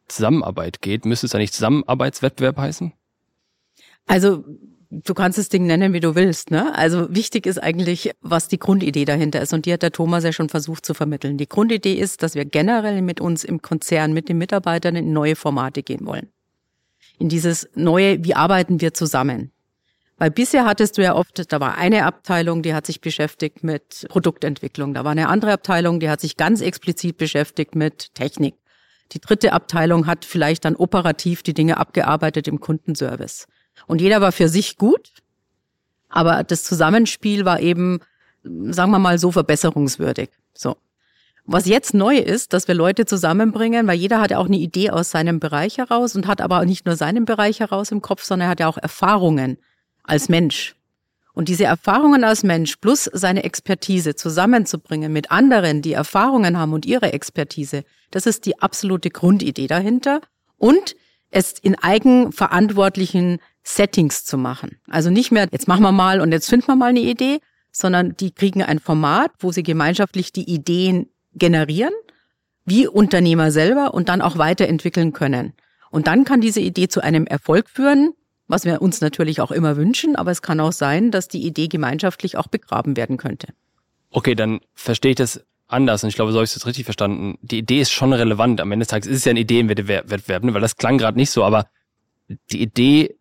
Zusammenarbeit 0.09 0.83
geht, 0.83 1.05
müsste 1.05 1.27
es 1.27 1.35
eigentlich 1.35 1.53
Zusammenarbeitswettbewerb 1.53 2.59
heißen? 2.59 2.93
Also 4.07 4.45
du 4.91 5.15
kannst 5.15 5.39
das 5.39 5.49
Ding 5.49 5.67
nennen, 5.67 5.93
wie 5.93 6.01
du 6.01 6.15
willst. 6.15 6.51
Ne? 6.51 6.75
Also 6.77 7.13
wichtig 7.15 7.47
ist 7.47 7.59
eigentlich, 7.59 8.13
was 8.21 8.49
die 8.49 8.59
Grundidee 8.59 9.05
dahinter 9.05 9.41
ist. 9.41 9.53
Und 9.53 9.67
die 9.67 9.73
hat 9.73 9.83
der 9.83 9.93
Thomas 9.93 10.25
ja 10.25 10.33
schon 10.33 10.49
versucht 10.49 10.87
zu 10.87 10.95
vermitteln. 10.95 11.39
Die 11.39 11.49
Grundidee 11.49 11.95
ist, 11.95 12.23
dass 12.23 12.35
wir 12.35 12.45
generell 12.45 13.03
mit 13.03 13.21
uns 13.21 13.43
im 13.45 13.63
Konzern, 13.63 14.13
mit 14.13 14.29
den 14.29 14.39
Mitarbeitern 14.39 14.97
in 14.97 15.13
neue 15.13 15.37
Formate 15.37 15.83
gehen 15.83 16.07
wollen. 16.07 16.29
In 17.19 17.29
dieses 17.29 17.69
neue, 17.75 18.23
wie 18.25 18.35
arbeiten 18.35 18.81
wir 18.81 18.95
zusammen? 18.95 19.51
Weil 20.19 20.31
bisher 20.31 20.65
hattest 20.65 20.97
du 20.97 21.03
ja 21.03 21.15
oft, 21.15 21.53
da 21.53 21.61
war 21.61 21.77
eine 21.77 22.07
Abteilung, 22.07 22.63
die 22.63 22.73
hat 22.73 22.87
sich 22.87 23.03
beschäftigt 23.03 23.63
mit 23.63 24.07
Produktentwicklung. 24.09 24.95
Da 24.95 25.05
war 25.05 25.13
eine 25.13 25.29
andere 25.29 25.53
Abteilung, 25.53 26.01
die 26.01 26.09
hat 26.09 26.23
sich 26.23 26.39
ganz 26.39 26.63
explizit 26.63 27.19
beschäftigt 27.19 27.75
mit 27.75 28.15
Technik. 28.15 28.55
Die 29.13 29.21
dritte 29.21 29.53
Abteilung 29.53 30.07
hat 30.07 30.25
vielleicht 30.25 30.65
dann 30.65 30.75
operativ 30.75 31.43
die 31.43 31.55
Dinge 31.55 31.77
abgearbeitet 31.77 32.49
im 32.49 32.61
Kundenservice. 32.61 33.47
Und 33.87 34.01
jeder 34.01 34.23
war 34.23 34.33
für 34.33 34.49
sich 34.49 34.79
gut, 34.79 35.11
aber 36.09 36.45
das 36.45 36.65
Zusammenspiel 36.65 37.45
war 37.45 37.61
eben, 37.61 38.01
sagen 38.43 38.91
wir 38.91 38.99
mal, 38.99 39.19
so 39.19 39.31
verbesserungswürdig. 39.31 40.31
So. 40.55 40.77
Was 41.45 41.67
jetzt 41.67 41.93
neu 41.95 42.17
ist, 42.17 42.55
dass 42.55 42.67
wir 42.67 42.75
Leute 42.75 43.05
zusammenbringen, 43.05 43.87
weil 43.87 43.99
jeder 43.99 44.21
hat 44.21 44.31
ja 44.31 44.39
auch 44.39 44.47
eine 44.47 44.57
Idee 44.57 44.91
aus 44.91 45.11
seinem 45.11 45.41
Bereich 45.41 45.77
heraus 45.77 46.17
und 46.17 46.27
hat 46.27 46.41
aber 46.41 46.65
nicht 46.65 46.87
nur 46.87 46.97
seinen 46.97 47.27
Bereich 47.27 47.61
heraus 47.61 47.93
im 47.93 48.01
Kopf, 48.01 48.25
sondern 48.25 48.49
er 48.49 48.51
hat 48.51 48.61
ja 48.61 48.67
auch 48.67 48.79
Erfahrungen 48.79 49.59
als 50.07 50.29
Mensch. 50.29 50.75
Und 51.33 51.49
diese 51.49 51.65
Erfahrungen 51.65 52.25
als 52.25 52.43
Mensch 52.43 52.77
plus 52.77 53.11
seine 53.13 53.45
Expertise 53.45 54.15
zusammenzubringen 54.15 55.13
mit 55.13 55.31
anderen, 55.31 55.83
die 55.83 55.93
Erfahrungen 55.93 56.59
haben 56.59 56.73
und 56.73 56.87
ihre 56.87 57.13
Expertise, 57.13 57.85
das 58.11 58.25
ist 58.25 58.47
die 58.47 58.59
absolute 58.61 59.11
Grundidee 59.11 59.67
dahinter. 59.67 60.21
Und 60.57 60.97
es 61.31 61.53
in 61.53 61.75
eigenverantwortlichen 61.75 63.39
Settings 63.63 64.25
zu 64.25 64.39
machen. 64.39 64.79
Also 64.89 65.11
nicht 65.11 65.33
mehr, 65.33 65.49
jetzt 65.51 65.69
machen 65.69 65.83
wir 65.83 65.93
mal 65.93 66.21
und 66.21 66.33
jetzt 66.33 66.49
finden 66.49 66.69
wir 66.69 66.77
mal 66.77 66.91
eine 66.91 67.01
Idee, 67.01 67.41
sondern 67.73 68.17
die 68.17 68.31
kriegen 68.31 68.63
ein 68.63 68.79
Format, 68.79 69.33
wo 69.41 69.53
sie 69.53 69.63
gemeinschaftlich 69.63 70.33
die 70.33 70.49
Ideen 70.49 71.11
generieren, 71.35 71.93
wie 72.65 72.87
Unternehmer 72.87 73.51
selber 73.51 73.93
und 73.93 74.09
dann 74.09 74.23
auch 74.23 74.39
weiterentwickeln 74.39 75.13
können. 75.13 75.53
Und 75.91 76.07
dann 76.07 76.25
kann 76.25 76.41
diese 76.41 76.61
Idee 76.61 76.89
zu 76.89 77.03
einem 77.03 77.27
Erfolg 77.27 77.69
führen, 77.69 78.15
was 78.49 78.65
wir 78.65 78.81
uns 78.81 79.01
natürlich 79.01 79.41
auch 79.41 79.51
immer 79.51 79.77
wünschen, 79.77 80.17
aber 80.17 80.31
es 80.31 80.43
kann 80.43 80.61
auch 80.61 80.73
sein, 80.73 81.11
dass 81.11 81.29
die 81.29 81.45
Idee 81.45 81.69
gemeinschaftlich 81.69 82.37
auch 82.37 82.47
begraben 82.47 82.97
werden 82.97 83.17
könnte. 83.17 83.49
Okay, 84.11 84.35
dann 84.35 84.61
verstehe 84.75 85.11
ich 85.11 85.17
das 85.17 85.45
anders 85.69 86.03
und 86.05 86.11
ich 86.11 86.15
glaube, 86.15 86.33
so 86.33 86.39
habe 86.39 86.45
ich 86.45 86.55
es 86.55 86.67
richtig 86.67 86.85
verstanden. 86.85 87.39
Die 87.43 87.59
Idee 87.59 87.81
ist 87.81 87.93
schon 87.93 88.13
relevant. 88.13 88.61
Am 88.61 88.71
Ende 88.71 88.85
des 88.85 88.91
Tages 88.91 89.09
ist 89.09 89.19
es 89.19 89.25
ja 89.25 89.31
ein 89.31 89.37
Ideenwettbewerb, 89.37 90.45
ne? 90.45 90.55
weil 90.55 90.61
das 90.61 90.77
klang 90.77 90.99
gerade 90.99 91.19
nicht 91.19 91.31
so, 91.31 91.45
aber 91.45 91.67
die 92.51 92.63
Idee, 92.63 93.17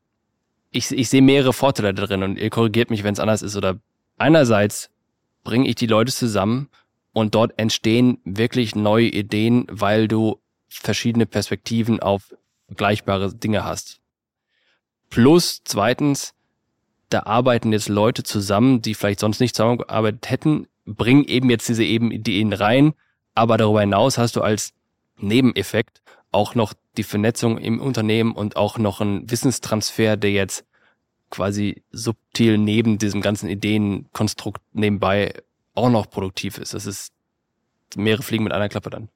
ich, 0.71 0.91
ich 0.91 1.09
sehe 1.09 1.21
mehrere 1.21 1.53
Vorteile 1.53 1.93
darin 1.93 2.23
und 2.23 2.37
ihr 2.37 2.49
korrigiert 2.49 2.89
mich, 2.89 3.03
wenn 3.03 3.13
es 3.13 3.19
anders 3.19 3.41
ist. 3.41 3.55
Oder 3.55 3.79
einerseits 4.17 4.89
bringe 5.43 5.67
ich 5.67 5.75
die 5.75 5.87
Leute 5.87 6.11
zusammen 6.11 6.69
und 7.13 7.33
dort 7.33 7.57
entstehen 7.57 8.19
wirklich 8.25 8.75
neue 8.75 9.07
Ideen, 9.07 9.65
weil 9.69 10.07
du 10.07 10.39
verschiedene 10.67 11.25
Perspektiven 11.25 11.99
auf 11.99 12.35
vergleichbare 12.67 13.33
Dinge 13.33 13.63
hast. 13.63 14.01
Plus 15.09 15.61
zweitens, 15.63 16.33
da 17.09 17.23
arbeiten 17.23 17.71
jetzt 17.71 17.89
Leute 17.89 18.23
zusammen, 18.23 18.81
die 18.81 18.95
vielleicht 18.95 19.19
sonst 19.19 19.39
nicht 19.39 19.55
zusammengearbeitet 19.55 20.29
hätten, 20.29 20.67
bringen 20.85 21.23
eben 21.25 21.49
jetzt 21.49 21.67
diese 21.69 21.83
eben 21.83 22.11
Ideen 22.11 22.53
rein, 22.53 22.93
aber 23.33 23.57
darüber 23.57 23.81
hinaus 23.81 24.17
hast 24.17 24.35
du 24.35 24.41
als 24.41 24.73
Nebeneffekt 25.17 26.01
auch 26.31 26.55
noch 26.55 26.73
die 26.97 27.03
Vernetzung 27.03 27.57
im 27.57 27.79
Unternehmen 27.79 28.33
und 28.33 28.55
auch 28.55 28.77
noch 28.77 29.01
einen 29.01 29.29
Wissenstransfer, 29.29 30.17
der 30.17 30.31
jetzt 30.31 30.65
quasi 31.29 31.83
subtil 31.91 32.57
neben 32.57 32.97
diesem 32.97 33.21
ganzen 33.21 33.49
Ideenkonstrukt 33.49 34.61
nebenbei 34.73 35.33
auch 35.73 35.89
noch 35.89 36.09
produktiv 36.09 36.57
ist. 36.57 36.73
Das 36.73 36.85
ist 36.85 37.13
mehrere 37.95 38.23
Fliegen 38.23 38.43
mit 38.43 38.53
einer 38.53 38.69
Klappe 38.69 38.89
dann. 38.89 39.09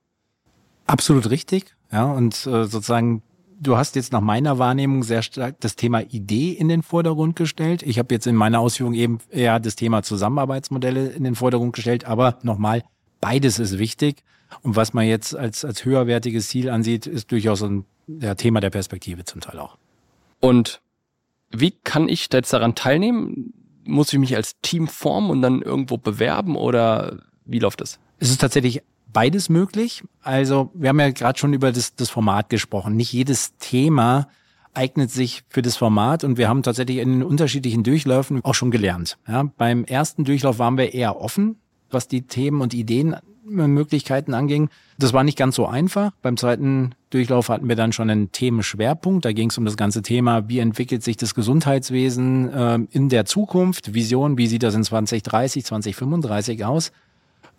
Absolut 0.85 1.29
richtig. 1.29 1.75
Ja, 1.91 2.05
und 2.05 2.35
äh, 2.45 2.65
sozusagen, 2.65 3.21
du 3.59 3.77
hast 3.77 3.95
jetzt 3.95 4.11
nach 4.11 4.21
meiner 4.21 4.57
Wahrnehmung 4.57 5.03
sehr 5.03 5.21
stark 5.21 5.59
das 5.59 5.75
Thema 5.75 6.01
Idee 6.01 6.51
in 6.51 6.69
den 6.69 6.81
Vordergrund 6.81 7.35
gestellt. 7.35 7.83
Ich 7.83 7.99
habe 7.99 8.13
jetzt 8.13 8.27
in 8.27 8.35
meiner 8.35 8.59
Ausführung 8.59 8.93
eben 8.93 9.19
eher 9.29 9.59
das 9.59 9.75
Thema 9.75 10.03
Zusammenarbeitsmodelle 10.03 11.07
in 11.09 11.23
den 11.23 11.35
Vordergrund 11.35 11.73
gestellt, 11.73 12.05
aber 12.05 12.39
nochmal, 12.43 12.83
beides 13.21 13.59
ist 13.59 13.77
wichtig. 13.77 14.23
Und 14.61 14.75
was 14.75 14.93
man 14.93 15.05
jetzt 15.05 15.35
als, 15.35 15.63
als 15.63 15.85
höherwertiges 15.85 16.49
Ziel 16.49 16.69
ansieht, 16.69 17.05
ist 17.05 17.31
durchaus 17.31 17.61
ein 17.61 17.85
ja, 18.07 18.33
Thema 18.35 18.59
der 18.59 18.71
Perspektive 18.71 19.23
zum 19.25 19.41
Teil 19.41 19.59
auch. 19.59 19.77
Und 20.39 20.81
wie 21.51 21.71
kann 21.71 22.09
ich 22.09 22.29
jetzt 22.31 22.53
daran 22.53 22.75
teilnehmen? 22.75 23.53
Muss 23.83 24.13
ich 24.13 24.19
mich 24.19 24.35
als 24.35 24.59
Team 24.61 24.87
formen 24.87 25.29
und 25.29 25.41
dann 25.41 25.61
irgendwo 25.61 25.97
bewerben 25.97 26.55
oder 26.55 27.19
wie 27.45 27.59
läuft 27.59 27.81
das? 27.81 27.99
Es 28.19 28.29
ist 28.29 28.41
tatsächlich 28.41 28.81
beides 29.11 29.49
möglich. 29.49 30.03
Also 30.21 30.71
wir 30.73 30.89
haben 30.89 30.99
ja 30.99 31.11
gerade 31.11 31.37
schon 31.39 31.53
über 31.53 31.71
das, 31.71 31.95
das 31.95 32.09
Format 32.09 32.49
gesprochen. 32.49 32.95
Nicht 32.95 33.13
jedes 33.13 33.57
Thema 33.57 34.27
eignet 34.73 35.11
sich 35.11 35.43
für 35.49 35.61
das 35.61 35.77
Format 35.77 36.23
und 36.23 36.37
wir 36.37 36.47
haben 36.47 36.63
tatsächlich 36.63 36.97
in 36.97 37.11
den 37.11 37.23
unterschiedlichen 37.23 37.83
Durchläufen 37.83 38.43
auch 38.43 38.55
schon 38.55 38.71
gelernt. 38.71 39.17
Ja, 39.27 39.43
beim 39.57 39.83
ersten 39.83 40.23
Durchlauf 40.23 40.59
waren 40.59 40.77
wir 40.77 40.93
eher 40.93 41.19
offen, 41.19 41.57
was 41.89 42.07
die 42.07 42.23
Themen 42.23 42.61
und 42.61 42.73
Ideen 42.73 43.15
Möglichkeiten 43.49 44.33
anging. 44.33 44.69
Das 44.97 45.13
war 45.13 45.23
nicht 45.23 45.37
ganz 45.37 45.55
so 45.55 45.65
einfach. 45.65 46.11
Beim 46.21 46.37
zweiten 46.37 46.93
Durchlauf 47.09 47.49
hatten 47.49 47.67
wir 47.67 47.75
dann 47.75 47.91
schon 47.91 48.09
einen 48.09 48.31
Themenschwerpunkt. 48.31 49.25
Da 49.25 49.31
ging 49.31 49.49
es 49.49 49.57
um 49.57 49.65
das 49.65 49.75
ganze 49.75 50.01
Thema, 50.01 50.47
wie 50.49 50.59
entwickelt 50.59 51.03
sich 51.03 51.17
das 51.17 51.33
Gesundheitswesen 51.33 52.53
äh, 52.53 52.79
in 52.91 53.09
der 53.09 53.25
Zukunft, 53.25 53.93
Vision, 53.93 54.37
wie 54.37 54.47
sieht 54.47 54.63
das 54.63 54.75
in 54.75 54.83
2030, 54.83 55.65
2035 55.65 56.63
aus. 56.65 56.91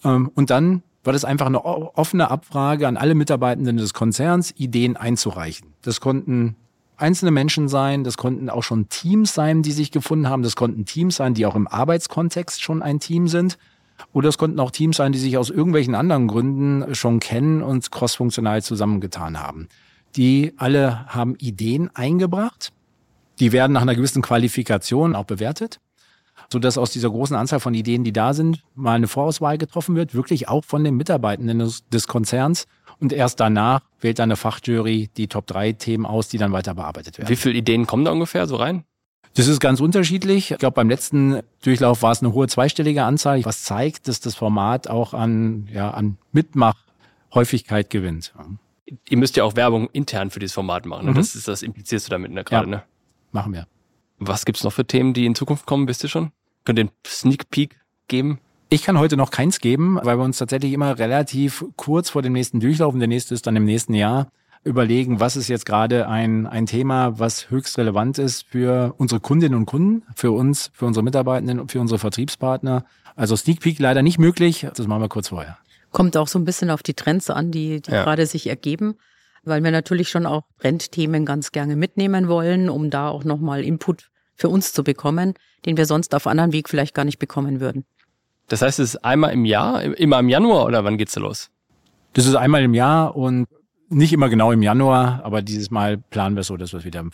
Ähm, 0.04 0.30
und 0.34 0.50
dann 0.50 0.82
war 1.02 1.12
das 1.12 1.24
einfach 1.24 1.46
eine 1.46 1.64
offene 1.64 2.30
Abfrage 2.30 2.86
an 2.86 2.96
alle 2.96 3.14
Mitarbeitenden 3.14 3.76
des 3.78 3.94
Konzerns, 3.94 4.52
Ideen 4.56 4.96
einzureichen. 4.96 5.74
Das 5.82 6.00
konnten 6.00 6.56
einzelne 6.96 7.30
Menschen 7.30 7.68
sein, 7.68 8.04
das 8.04 8.16
konnten 8.16 8.50
auch 8.50 8.62
schon 8.62 8.88
Teams 8.88 9.34
sein, 9.34 9.62
die 9.62 9.72
sich 9.72 9.90
gefunden 9.90 10.28
haben, 10.28 10.42
das 10.42 10.56
konnten 10.56 10.84
Teams 10.84 11.16
sein, 11.16 11.34
die 11.34 11.46
auch 11.46 11.54
im 11.54 11.66
Arbeitskontext 11.66 12.62
schon 12.62 12.82
ein 12.82 13.00
Team 13.00 13.28
sind. 13.28 13.58
Oder 14.12 14.28
es 14.28 14.38
konnten 14.38 14.60
auch 14.60 14.70
Teams 14.70 14.96
sein, 14.96 15.12
die 15.12 15.18
sich 15.18 15.36
aus 15.36 15.50
irgendwelchen 15.50 15.94
anderen 15.94 16.26
Gründen 16.26 16.94
schon 16.94 17.20
kennen 17.20 17.62
und 17.62 17.90
crossfunktional 17.90 18.62
zusammengetan 18.62 19.40
haben. 19.40 19.68
Die 20.16 20.54
alle 20.56 21.06
haben 21.06 21.36
Ideen 21.36 21.90
eingebracht. 21.94 22.72
Die 23.40 23.52
werden 23.52 23.72
nach 23.72 23.82
einer 23.82 23.94
gewissen 23.94 24.22
Qualifikation 24.22 25.14
auch 25.14 25.24
bewertet, 25.24 25.80
sodass 26.52 26.78
aus 26.78 26.90
dieser 26.90 27.10
großen 27.10 27.36
Anzahl 27.36 27.60
von 27.60 27.74
Ideen, 27.74 28.04
die 28.04 28.12
da 28.12 28.34
sind, 28.34 28.62
mal 28.74 28.94
eine 28.94 29.08
Vorauswahl 29.08 29.58
getroffen 29.58 29.94
wird, 29.94 30.14
wirklich 30.14 30.48
auch 30.48 30.64
von 30.64 30.84
den 30.84 30.96
Mitarbeitenden 30.96 31.58
des, 31.58 32.08
Konzerns. 32.08 32.66
Und 32.98 33.12
erst 33.12 33.40
danach 33.40 33.82
wählt 34.00 34.18
dann 34.18 34.28
eine 34.30 34.36
Fachjury 34.36 35.10
die 35.16 35.28
Top 35.28 35.46
3 35.46 35.72
Themen 35.72 36.06
aus, 36.06 36.28
die 36.28 36.38
dann 36.38 36.52
weiter 36.52 36.74
bearbeitet 36.74 37.18
werden. 37.18 37.28
Wie 37.28 37.36
viele 37.36 37.56
Ideen 37.56 37.86
kommen 37.86 38.04
da 38.04 38.10
ungefähr 38.10 38.46
so 38.46 38.56
rein? 38.56 38.84
Das 39.34 39.46
ist 39.46 39.60
ganz 39.60 39.80
unterschiedlich. 39.80 40.50
Ich 40.50 40.58
glaube, 40.58 40.74
beim 40.74 40.88
letzten 40.88 41.40
Durchlauf 41.62 42.02
war 42.02 42.10
es 42.10 42.20
eine 42.20 42.32
hohe 42.32 42.48
zweistellige 42.48 43.04
Anzahl, 43.04 43.44
was 43.44 43.62
zeigt, 43.62 44.08
dass 44.08 44.20
das 44.20 44.34
Format 44.34 44.88
auch 44.88 45.14
an, 45.14 45.68
ja, 45.72 45.90
an 45.92 46.18
Mitmachhäufigkeit 46.32 47.90
gewinnt. 47.90 48.34
Ihr 49.08 49.18
müsst 49.18 49.36
ja 49.36 49.44
auch 49.44 49.54
Werbung 49.54 49.88
intern 49.92 50.30
für 50.30 50.40
dieses 50.40 50.54
Format 50.54 50.84
machen. 50.84 51.06
Ne? 51.06 51.12
Mhm. 51.12 51.16
Das 51.16 51.36
ist 51.36 51.46
das 51.46 51.62
implizierst 51.62 52.08
du 52.08 52.10
damit 52.10 52.32
ne, 52.32 52.42
gerade, 52.42 52.68
ja, 52.68 52.76
ne? 52.78 52.82
Machen 53.30 53.52
wir. 53.52 53.68
Was 54.18 54.44
gibt's 54.44 54.64
noch 54.64 54.72
für 54.72 54.84
Themen, 54.84 55.14
die 55.14 55.26
in 55.26 55.36
Zukunft 55.36 55.64
kommen, 55.64 55.86
wisst 55.86 56.02
ihr 56.02 56.10
schon? 56.10 56.32
Könnt 56.64 56.78
ihr 56.78 56.84
einen 56.84 56.92
Sneak 57.06 57.50
Peek 57.50 57.80
geben? 58.08 58.38
Ich 58.68 58.84
kann 58.84 58.98
heute 58.98 59.16
noch 59.16 59.30
keins 59.30 59.60
geben, 59.60 59.98
weil 60.02 60.16
wir 60.16 60.24
uns 60.24 60.38
tatsächlich 60.38 60.72
immer 60.72 60.98
relativ 60.98 61.64
kurz 61.76 62.10
vor 62.10 62.22
dem 62.22 62.32
nächsten 62.32 62.60
Durchlauf, 62.60 62.94
und 62.94 63.00
der 63.00 63.08
nächste 63.08 63.34
ist 63.34 63.46
dann 63.46 63.56
im 63.56 63.64
nächsten 63.64 63.94
Jahr, 63.94 64.30
überlegen, 64.62 65.20
was 65.20 65.36
ist 65.36 65.48
jetzt 65.48 65.64
gerade 65.64 66.06
ein, 66.06 66.46
ein 66.46 66.66
Thema, 66.66 67.18
was 67.18 67.50
höchst 67.50 67.78
relevant 67.78 68.18
ist 68.18 68.44
für 68.44 68.94
unsere 68.98 69.20
Kundinnen 69.20 69.56
und 69.56 69.66
Kunden, 69.66 70.02
für 70.14 70.32
uns, 70.32 70.70
für 70.74 70.86
unsere 70.86 71.02
Mitarbeitenden 71.02 71.60
und 71.60 71.72
für 71.72 71.80
unsere 71.80 71.98
Vertriebspartner. 71.98 72.84
Also 73.16 73.36
Sneak 73.36 73.60
Peek 73.60 73.78
leider 73.78 74.02
nicht 74.02 74.18
möglich. 74.18 74.66
Das 74.74 74.86
machen 74.86 75.02
wir 75.02 75.08
kurz 75.08 75.28
vorher. 75.28 75.56
Kommt 75.90 76.16
auch 76.16 76.28
so 76.28 76.38
ein 76.38 76.44
bisschen 76.44 76.70
auf 76.70 76.82
die 76.82 76.94
Trends 76.94 77.30
an, 77.30 77.50
die, 77.50 77.80
die 77.80 77.90
ja. 77.90 78.04
gerade 78.04 78.26
sich 78.26 78.46
ergeben, 78.48 78.96
weil 79.42 79.64
wir 79.64 79.70
natürlich 79.70 80.10
schon 80.10 80.26
auch 80.26 80.42
Trendthemen 80.60 81.24
ganz 81.24 81.52
gerne 81.52 81.74
mitnehmen 81.74 82.28
wollen, 82.28 82.68
um 82.68 82.90
da 82.90 83.08
auch 83.08 83.24
nochmal 83.24 83.64
Input 83.64 84.10
für 84.40 84.48
uns 84.48 84.72
zu 84.72 84.82
bekommen, 84.82 85.34
den 85.66 85.76
wir 85.76 85.84
sonst 85.84 86.14
auf 86.14 86.26
anderen 86.26 86.52
Weg 86.52 86.68
vielleicht 86.68 86.94
gar 86.94 87.04
nicht 87.04 87.18
bekommen 87.18 87.60
würden. 87.60 87.84
Das 88.48 88.62
heißt, 88.62 88.80
es 88.80 88.94
ist 88.94 89.04
einmal 89.04 89.32
im 89.32 89.44
Jahr, 89.44 89.82
immer 89.82 90.18
im 90.18 90.28
Januar 90.28 90.64
oder 90.64 90.82
wann 90.82 90.98
geht's 90.98 91.12
da 91.12 91.20
los? 91.20 91.50
Das 92.14 92.26
ist 92.26 92.34
einmal 92.34 92.62
im 92.62 92.74
Jahr 92.74 93.14
und 93.14 93.46
nicht 93.90 94.12
immer 94.12 94.28
genau 94.28 94.50
im 94.50 94.62
Januar, 94.62 95.20
aber 95.24 95.42
dieses 95.42 95.70
Mal 95.70 95.98
planen 95.98 96.36
wir 96.36 96.42
so, 96.42 96.56
dass 96.56 96.72
wir 96.72 96.84
wieder 96.84 97.00
am 97.00 97.10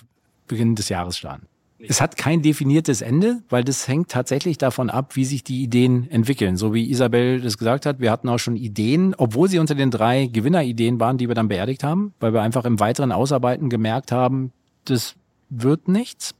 Beginn 0.46 0.76
des 0.76 0.88
Jahres 0.88 1.18
starten. 1.18 1.46
Es 1.78 2.00
hat 2.00 2.16
kein 2.16 2.40
definiertes 2.40 3.02
Ende, 3.02 3.42
weil 3.50 3.62
das 3.62 3.86
hängt 3.86 4.10
tatsächlich 4.10 4.56
davon 4.56 4.88
ab, 4.88 5.14
wie 5.14 5.26
sich 5.26 5.44
die 5.44 5.62
Ideen 5.62 6.10
entwickeln. 6.10 6.56
So 6.56 6.72
wie 6.72 6.90
Isabel 6.90 7.40
das 7.40 7.58
gesagt 7.58 7.84
hat, 7.84 8.00
wir 8.00 8.10
hatten 8.10 8.28
auch 8.30 8.38
schon 8.38 8.56
Ideen, 8.56 9.14
obwohl 9.16 9.48
sie 9.48 9.58
unter 9.58 9.74
den 9.74 9.90
drei 9.90 10.26
Gewinnerideen 10.26 11.00
waren, 11.00 11.18
die 11.18 11.28
wir 11.28 11.34
dann 11.34 11.48
beerdigt 11.48 11.84
haben, 11.84 12.14
weil 12.18 12.32
wir 12.32 12.40
einfach 12.40 12.64
im 12.64 12.80
weiteren 12.80 13.12
Ausarbeiten 13.12 13.68
gemerkt 13.68 14.10
haben, 14.10 14.52
das 14.84 15.16
wird 15.50 15.88
nichts. 15.88 16.34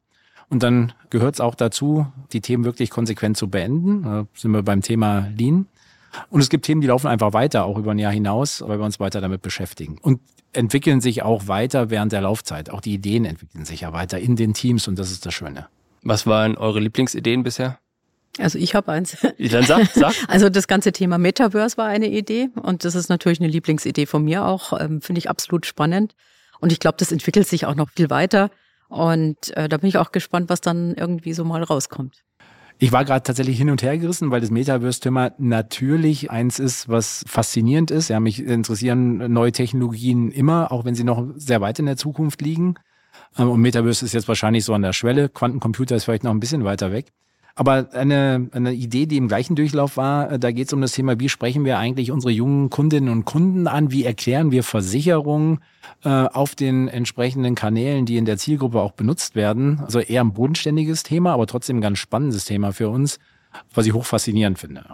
Und 0.48 0.62
dann 0.62 0.92
gehört 1.10 1.34
es 1.34 1.40
auch 1.40 1.54
dazu, 1.54 2.06
die 2.32 2.40
Themen 2.40 2.64
wirklich 2.64 2.90
konsequent 2.90 3.36
zu 3.36 3.48
beenden. 3.48 4.02
Da 4.02 4.26
sind 4.34 4.52
wir 4.52 4.62
beim 4.62 4.80
Thema 4.80 5.28
Lean. 5.36 5.66
Und 6.30 6.40
es 6.40 6.48
gibt 6.48 6.64
Themen, 6.64 6.80
die 6.80 6.86
laufen 6.86 7.08
einfach 7.08 7.32
weiter, 7.32 7.64
auch 7.64 7.78
über 7.78 7.90
ein 7.90 7.98
Jahr 7.98 8.12
hinaus, 8.12 8.62
weil 8.66 8.78
wir 8.78 8.84
uns 8.84 9.00
weiter 9.00 9.20
damit 9.20 9.42
beschäftigen. 9.42 9.98
Und 10.00 10.20
entwickeln 10.52 11.00
sich 11.00 11.22
auch 11.22 11.48
weiter 11.48 11.90
während 11.90 12.12
der 12.12 12.22
Laufzeit. 12.22 12.70
Auch 12.70 12.80
die 12.80 12.94
Ideen 12.94 13.24
entwickeln 13.24 13.64
sich 13.64 13.82
ja 13.82 13.92
weiter 13.92 14.18
in 14.18 14.36
den 14.36 14.54
Teams 14.54 14.88
und 14.88 14.98
das 14.98 15.10
ist 15.10 15.26
das 15.26 15.34
Schöne. 15.34 15.66
Was 16.02 16.26
waren 16.26 16.56
eure 16.56 16.80
Lieblingsideen 16.80 17.42
bisher? 17.42 17.78
Also 18.38 18.58
ich 18.58 18.74
habe 18.74 18.92
eins. 18.92 19.16
Dann 19.38 19.64
sag, 19.64 19.86
sag. 19.94 20.14
Also 20.28 20.48
das 20.48 20.68
ganze 20.68 20.92
Thema 20.92 21.18
Metaverse 21.18 21.76
war 21.76 21.86
eine 21.86 22.08
Idee 22.08 22.50
und 22.54 22.84
das 22.84 22.94
ist 22.94 23.08
natürlich 23.08 23.40
eine 23.40 23.48
Lieblingsidee 23.48 24.06
von 24.06 24.24
mir 24.24 24.44
auch. 24.44 24.78
Ähm, 24.78 25.00
Finde 25.00 25.18
ich 25.18 25.30
absolut 25.30 25.66
spannend. 25.66 26.14
Und 26.60 26.72
ich 26.72 26.80
glaube, 26.80 26.96
das 26.98 27.12
entwickelt 27.12 27.46
sich 27.46 27.66
auch 27.66 27.74
noch 27.74 27.90
viel 27.90 28.10
weiter. 28.10 28.50
Und 28.88 29.56
äh, 29.56 29.68
da 29.68 29.76
bin 29.78 29.88
ich 29.88 29.98
auch 29.98 30.12
gespannt, 30.12 30.48
was 30.48 30.60
dann 30.60 30.94
irgendwie 30.94 31.32
so 31.32 31.44
mal 31.44 31.62
rauskommt. 31.62 32.22
Ich 32.78 32.92
war 32.92 33.06
gerade 33.06 33.22
tatsächlich 33.22 33.56
hin 33.56 33.70
und 33.70 33.82
her 33.82 33.96
gerissen, 33.96 34.30
weil 34.30 34.42
das 34.42 34.50
Metaverse-Thema 34.50 35.32
natürlich 35.38 36.30
eins 36.30 36.58
ist, 36.58 36.90
was 36.90 37.24
faszinierend 37.26 37.90
ist. 37.90 38.08
Ja, 38.08 38.20
mich 38.20 38.44
interessieren 38.44 39.32
neue 39.32 39.52
Technologien 39.52 40.30
immer, 40.30 40.70
auch 40.72 40.84
wenn 40.84 40.94
sie 40.94 41.04
noch 41.04 41.26
sehr 41.36 41.62
weit 41.62 41.78
in 41.78 41.86
der 41.86 41.96
Zukunft 41.96 42.42
liegen. 42.42 42.74
Ähm, 43.38 43.48
und 43.48 43.60
Metaverse 43.62 44.04
ist 44.04 44.12
jetzt 44.12 44.28
wahrscheinlich 44.28 44.64
so 44.64 44.74
an 44.74 44.82
der 44.82 44.92
Schwelle. 44.92 45.30
Quantencomputer 45.30 45.96
ist 45.96 46.04
vielleicht 46.04 46.24
noch 46.24 46.32
ein 46.32 46.40
bisschen 46.40 46.64
weiter 46.64 46.92
weg. 46.92 47.12
Aber 47.58 47.88
eine, 47.92 48.50
eine 48.52 48.74
Idee, 48.74 49.06
die 49.06 49.16
im 49.16 49.28
gleichen 49.28 49.56
Durchlauf 49.56 49.96
war, 49.96 50.30
äh, 50.30 50.38
da 50.38 50.52
geht 50.52 50.66
es 50.66 50.74
um 50.74 50.82
das 50.82 50.92
Thema, 50.92 51.18
wie 51.18 51.30
sprechen 51.30 51.64
wir 51.64 51.78
eigentlich 51.78 52.12
unsere 52.12 52.30
jungen 52.30 52.68
Kundinnen 52.68 53.08
und 53.08 53.24
Kunden 53.24 53.66
an? 53.66 53.90
Wie 53.90 54.04
erklären 54.04 54.50
wir 54.52 54.62
Versicherungen 54.62 55.60
äh, 56.04 56.08
auf 56.10 56.54
den 56.54 56.86
entsprechenden 56.86 57.54
Kanälen, 57.54 58.04
die 58.04 58.18
in 58.18 58.26
der 58.26 58.36
Zielgruppe 58.36 58.80
auch 58.80 58.92
benutzt 58.92 59.34
werden? 59.34 59.80
Also 59.80 60.00
eher 60.00 60.22
ein 60.22 60.34
bodenständiges 60.34 61.02
Thema, 61.02 61.32
aber 61.32 61.46
trotzdem 61.46 61.78
ein 61.78 61.80
ganz 61.80 61.98
spannendes 61.98 62.44
Thema 62.44 62.72
für 62.72 62.90
uns, 62.90 63.18
was 63.72 63.86
ich 63.86 63.94
hoch 63.94 64.04
faszinierend 64.04 64.58
finde. 64.58 64.84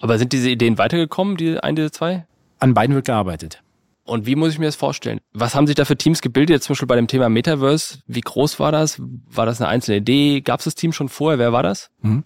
Aber 0.00 0.18
sind 0.18 0.32
diese 0.32 0.50
Ideen 0.50 0.78
weitergekommen, 0.78 1.36
die 1.36 1.60
ein, 1.60 1.76
diese 1.76 1.92
zwei? 1.92 2.26
An 2.58 2.74
beiden 2.74 2.96
wird 2.96 3.06
gearbeitet. 3.06 3.62
Und 4.04 4.26
wie 4.26 4.34
muss 4.34 4.52
ich 4.52 4.58
mir 4.58 4.66
das 4.66 4.76
vorstellen? 4.76 5.20
Was 5.32 5.54
haben 5.54 5.66
sich 5.66 5.76
da 5.76 5.84
für 5.84 5.96
Teams 5.96 6.20
gebildet, 6.20 6.50
jetzt 6.54 6.64
zum 6.64 6.74
Beispiel 6.74 6.88
bei 6.88 6.96
dem 6.96 7.06
Thema 7.06 7.28
Metaverse? 7.28 7.98
Wie 8.06 8.20
groß 8.20 8.58
war 8.58 8.72
das? 8.72 9.00
War 9.30 9.46
das 9.46 9.60
eine 9.60 9.68
einzelne 9.68 9.98
Idee? 9.98 10.40
Gab 10.40 10.60
es 10.60 10.64
das 10.64 10.74
Team 10.74 10.92
schon 10.92 11.08
vorher? 11.08 11.38
Wer 11.38 11.52
war 11.52 11.62
das? 11.62 11.90
Mhm. 12.00 12.24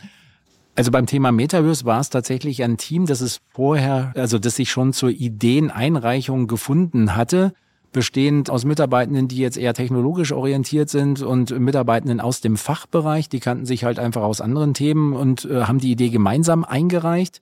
Also 0.75 0.91
beim 0.91 1.07
Thema 1.07 1.33
Metaverse 1.33 1.85
war 1.85 2.01
es 2.01 2.11
tatsächlich 2.11 2.63
ein 2.63 2.77
Team, 2.77 3.07
das 3.07 3.21
es 3.21 3.41
vorher, 3.49 4.13
also 4.15 4.39
das 4.39 4.57
sich 4.57 4.71
schon 4.71 4.93
zur 4.93 5.11
Ideeneinreichung 5.11 6.47
gefunden 6.49 7.17
hatte, 7.17 7.55
bestehend 7.93 8.51
aus 8.51 8.67
Mitarbeitenden, 8.67 9.27
die 9.27 9.39
jetzt 9.39 9.57
eher 9.57 9.73
technologisch 9.73 10.33
orientiert 10.33 10.91
sind 10.91 11.23
und 11.23 11.59
Mitarbeitenden 11.59 12.21
aus 12.21 12.43
dem 12.43 12.59
Fachbereich, 12.59 13.31
die 13.31 13.41
kannten 13.41 13.65
sich 13.65 13.85
halt 13.85 13.99
einfach 13.99 14.23
aus 14.23 14.43
anderen 14.43 14.75
Themen 14.75 15.15
und 15.15 15.47
äh, 15.47 15.63
haben 15.63 15.79
die 15.79 15.93
Idee 15.93 16.11
gemeinsam 16.11 16.65
eingereicht 16.65 17.41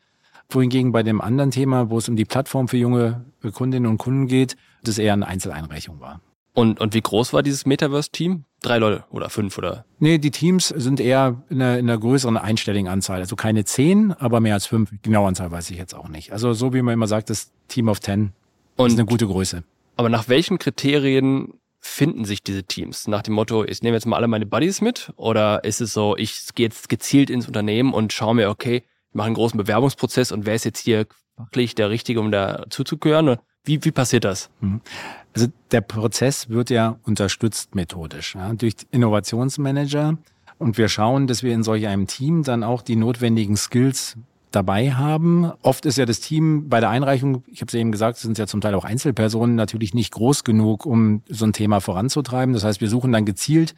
wohingegen 0.54 0.92
bei 0.92 1.02
dem 1.02 1.20
anderen 1.20 1.50
Thema, 1.50 1.90
wo 1.90 1.98
es 1.98 2.08
um 2.08 2.16
die 2.16 2.24
Plattform 2.24 2.68
für 2.68 2.76
junge 2.76 3.24
Kundinnen 3.52 3.90
und 3.90 3.98
Kunden 3.98 4.26
geht, 4.26 4.56
das 4.82 4.98
eher 4.98 5.12
eine 5.12 5.26
Einzeleinreichung 5.26 6.00
war. 6.00 6.20
Und, 6.54 6.80
und 6.80 6.94
wie 6.94 7.00
groß 7.00 7.32
war 7.32 7.42
dieses 7.42 7.66
Metaverse-Team? 7.66 8.44
Drei 8.62 8.78
Leute 8.78 9.04
oder 9.10 9.28
fünf 9.28 9.58
oder? 9.58 9.84
Nee, 9.98 10.18
die 10.18 10.30
Teams 10.30 10.68
sind 10.68 11.00
eher 11.00 11.42
in 11.50 11.60
einer, 11.60 11.78
in 11.78 11.90
einer 11.90 11.98
größeren 11.98 12.36
einstelligen 12.36 12.88
Anzahl. 12.88 13.18
Also 13.18 13.34
keine 13.34 13.64
zehn, 13.64 14.12
aber 14.12 14.40
mehr 14.40 14.54
als 14.54 14.66
fünf. 14.66 14.92
Genaue 15.02 15.26
Anzahl 15.26 15.50
weiß 15.50 15.70
ich 15.70 15.76
jetzt 15.76 15.94
auch 15.94 16.08
nicht. 16.08 16.32
Also 16.32 16.52
so 16.52 16.72
wie 16.72 16.80
man 16.80 16.94
immer 16.94 17.08
sagt, 17.08 17.28
das 17.28 17.50
Team 17.66 17.88
of 17.88 17.98
Ten 17.98 18.32
und, 18.76 18.86
ist 18.86 18.98
eine 18.98 19.06
gute 19.06 19.26
Größe. 19.26 19.64
Aber 19.96 20.08
nach 20.08 20.28
welchen 20.28 20.58
Kriterien 20.58 21.54
finden 21.80 22.24
sich 22.24 22.42
diese 22.42 22.62
Teams? 22.62 23.08
Nach 23.08 23.22
dem 23.22 23.34
Motto, 23.34 23.64
ich 23.64 23.82
nehme 23.82 23.96
jetzt 23.96 24.06
mal 24.06 24.16
alle 24.16 24.28
meine 24.28 24.46
Buddies 24.46 24.80
mit? 24.80 25.12
Oder 25.16 25.64
ist 25.64 25.80
es 25.80 25.92
so, 25.92 26.16
ich 26.16 26.40
gehe 26.54 26.66
jetzt 26.66 26.88
gezielt 26.88 27.30
ins 27.30 27.48
Unternehmen 27.48 27.92
und 27.92 28.12
schaue 28.12 28.36
mir, 28.36 28.48
okay, 28.48 28.84
ich 29.14 29.16
mache 29.16 29.26
einen 29.26 29.36
großen 29.36 29.56
Bewerbungsprozess 29.56 30.32
und 30.32 30.44
wer 30.44 30.56
ist 30.56 30.64
jetzt 30.64 30.80
hier 30.80 31.06
fachlich 31.36 31.76
der 31.76 31.88
Richtige, 31.88 32.18
um 32.18 32.32
da 32.32 32.64
zuzugehören? 32.68 33.36
Wie, 33.64 33.84
wie 33.84 33.92
passiert 33.92 34.24
das? 34.24 34.50
Mhm. 34.60 34.80
Also 35.32 35.46
der 35.70 35.82
Prozess 35.82 36.48
wird 36.48 36.68
ja 36.68 36.98
unterstützt 37.04 37.76
methodisch 37.76 38.34
ja, 38.34 38.52
durch 38.54 38.74
Innovationsmanager. 38.90 40.18
Und 40.58 40.78
wir 40.78 40.88
schauen, 40.88 41.28
dass 41.28 41.44
wir 41.44 41.54
in 41.54 41.62
solch 41.62 41.86
einem 41.86 42.08
Team 42.08 42.42
dann 42.42 42.64
auch 42.64 42.82
die 42.82 42.96
notwendigen 42.96 43.56
Skills 43.56 44.16
dabei 44.50 44.94
haben. 44.94 45.52
Oft 45.62 45.86
ist 45.86 45.96
ja 45.96 46.06
das 46.06 46.18
Team 46.18 46.68
bei 46.68 46.80
der 46.80 46.90
Einreichung, 46.90 47.44
ich 47.46 47.60
habe 47.60 47.68
es 47.68 47.74
eben 47.74 47.92
gesagt, 47.92 48.18
sind 48.18 48.36
ja 48.36 48.48
zum 48.48 48.60
Teil 48.60 48.74
auch 48.74 48.84
Einzelpersonen, 48.84 49.54
natürlich 49.54 49.94
nicht 49.94 50.12
groß 50.12 50.42
genug, 50.42 50.86
um 50.86 51.22
so 51.28 51.46
ein 51.46 51.52
Thema 51.52 51.78
voranzutreiben. 51.78 52.52
Das 52.52 52.64
heißt, 52.64 52.80
wir 52.80 52.88
suchen 52.88 53.12
dann 53.12 53.24
gezielt 53.24 53.76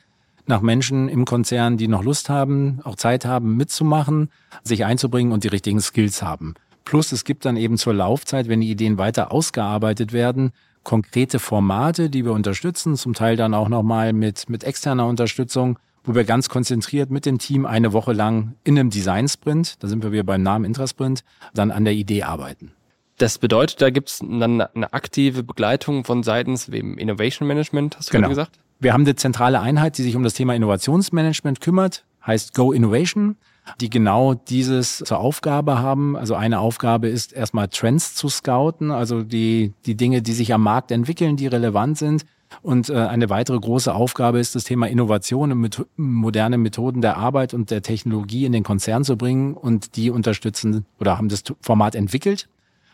nach 0.48 0.60
Menschen 0.60 1.08
im 1.08 1.24
Konzern, 1.24 1.76
die 1.76 1.88
noch 1.88 2.04
Lust 2.04 2.28
haben, 2.28 2.80
auch 2.84 2.96
Zeit 2.96 3.24
haben, 3.24 3.56
mitzumachen, 3.56 4.30
sich 4.62 4.84
einzubringen 4.84 5.32
und 5.32 5.44
die 5.44 5.48
richtigen 5.48 5.80
Skills 5.80 6.22
haben. 6.22 6.54
Plus 6.84 7.12
es 7.12 7.24
gibt 7.24 7.44
dann 7.44 7.56
eben 7.56 7.78
zur 7.78 7.94
Laufzeit, 7.94 8.48
wenn 8.48 8.60
die 8.60 8.70
Ideen 8.70 8.96
weiter 8.96 9.32
ausgearbeitet 9.32 10.12
werden, 10.12 10.52
konkrete 10.84 11.40
Formate, 11.40 12.10
die 12.10 12.24
wir 12.24 12.32
unterstützen, 12.32 12.96
zum 12.96 13.12
Teil 13.12 13.36
dann 13.36 13.54
auch 13.54 13.68
nochmal 13.68 14.12
mit, 14.12 14.48
mit 14.48 14.62
externer 14.62 15.06
Unterstützung, 15.06 15.80
wo 16.04 16.14
wir 16.14 16.22
ganz 16.22 16.48
konzentriert 16.48 17.10
mit 17.10 17.26
dem 17.26 17.38
Team 17.38 17.66
eine 17.66 17.92
Woche 17.92 18.12
lang 18.12 18.54
in 18.62 18.78
einem 18.78 18.90
Design-Sprint, 18.90 19.82
da 19.82 19.88
sind 19.88 20.04
wir 20.04 20.12
wieder 20.12 20.22
beim 20.22 20.44
Namen 20.44 20.64
Intrasprint, 20.64 21.24
dann 21.54 21.72
an 21.72 21.84
der 21.84 21.94
Idee 21.94 22.22
arbeiten. 22.22 22.70
Das 23.18 23.38
bedeutet, 23.38 23.82
da 23.82 23.90
gibt 23.90 24.10
es 24.10 24.18
dann 24.18 24.60
eine 24.60 24.92
aktive 24.92 25.42
Begleitung 25.42 26.04
von 26.04 26.22
seitens 26.22 26.70
wem 26.70 26.98
Innovation 26.98 27.48
Management, 27.48 27.96
hast 27.98 28.10
du 28.10 28.12
genau. 28.12 28.28
gesagt? 28.28 28.60
Wir 28.78 28.92
haben 28.92 29.02
eine 29.02 29.16
zentrale 29.16 29.60
Einheit, 29.60 29.98
die 29.98 30.02
sich 30.02 30.16
um 30.16 30.22
das 30.22 30.34
Thema 30.34 30.54
Innovationsmanagement 30.54 31.60
kümmert, 31.60 32.04
heißt 32.24 32.54
Go 32.54 32.72
Innovation 32.72 33.36
die 33.80 33.90
genau 33.90 34.34
dieses 34.34 34.98
zur 34.98 35.18
Aufgabe 35.18 35.78
haben. 35.78 36.16
Also 36.16 36.34
eine 36.34 36.60
Aufgabe 36.60 37.08
ist 37.08 37.32
erstmal 37.32 37.68
Trends 37.68 38.14
zu 38.14 38.28
scouten, 38.28 38.90
also 38.90 39.22
die, 39.22 39.72
die 39.84 39.96
Dinge, 39.96 40.22
die 40.22 40.32
sich 40.32 40.52
am 40.54 40.62
Markt 40.62 40.90
entwickeln, 40.90 41.36
die 41.36 41.46
relevant 41.46 41.98
sind. 41.98 42.24
Und 42.62 42.90
äh, 42.90 42.94
eine 42.94 43.28
weitere 43.28 43.58
große 43.58 43.92
Aufgabe 43.92 44.38
ist 44.38 44.54
das 44.54 44.64
Thema 44.64 44.86
Innovation 44.86 45.50
und 45.50 45.58
mit, 45.58 45.84
moderne 45.96 46.58
Methoden 46.58 47.00
der 47.00 47.16
Arbeit 47.16 47.54
und 47.54 47.70
der 47.70 47.82
Technologie 47.82 48.44
in 48.44 48.52
den 48.52 48.62
Konzern 48.62 49.02
zu 49.02 49.16
bringen. 49.16 49.54
Und 49.54 49.96
die 49.96 50.10
unterstützen 50.10 50.86
oder 51.00 51.18
haben 51.18 51.28
das 51.28 51.42
Format 51.60 51.96
entwickelt. 51.96 52.48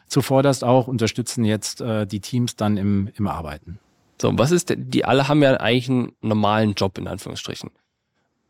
Zuvorderst 0.08 0.64
auch 0.64 0.88
unterstützen 0.88 1.44
jetzt 1.44 1.80
äh, 1.82 2.06
die 2.06 2.20
Teams 2.20 2.56
dann 2.56 2.76
im, 2.78 3.10
im 3.16 3.26
Arbeiten. 3.28 3.78
So, 4.20 4.36
was 4.38 4.50
ist, 4.50 4.72
die 4.76 5.04
alle 5.04 5.28
haben 5.28 5.42
ja 5.42 5.56
eigentlich 5.58 5.88
einen 5.88 6.12
normalen 6.20 6.74
Job 6.74 6.98
in 6.98 7.08
Anführungsstrichen. 7.08 7.70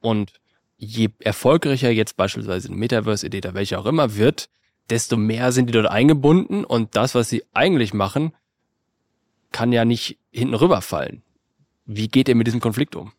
Und 0.00 0.32
je 0.76 1.08
erfolgreicher 1.20 1.90
jetzt 1.90 2.16
beispielsweise 2.16 2.70
ein 2.70 2.76
Metaverse-Idee 2.76 3.38
oder 3.38 3.54
welche 3.54 3.78
auch 3.78 3.86
immer 3.86 4.16
wird, 4.16 4.48
desto 4.90 5.16
mehr 5.16 5.52
sind 5.52 5.66
die 5.66 5.72
dort 5.72 5.86
eingebunden 5.86 6.64
und 6.64 6.96
das, 6.96 7.14
was 7.14 7.28
sie 7.28 7.44
eigentlich 7.54 7.94
machen, 7.94 8.32
kann 9.52 9.72
ja 9.72 9.84
nicht 9.84 10.18
hinten 10.30 10.54
rüberfallen. 10.54 11.22
Wie 11.86 12.08
geht 12.08 12.28
ihr 12.28 12.34
mit 12.34 12.46
diesem 12.46 12.60
Konflikt 12.60 12.96
um? 12.96 13.12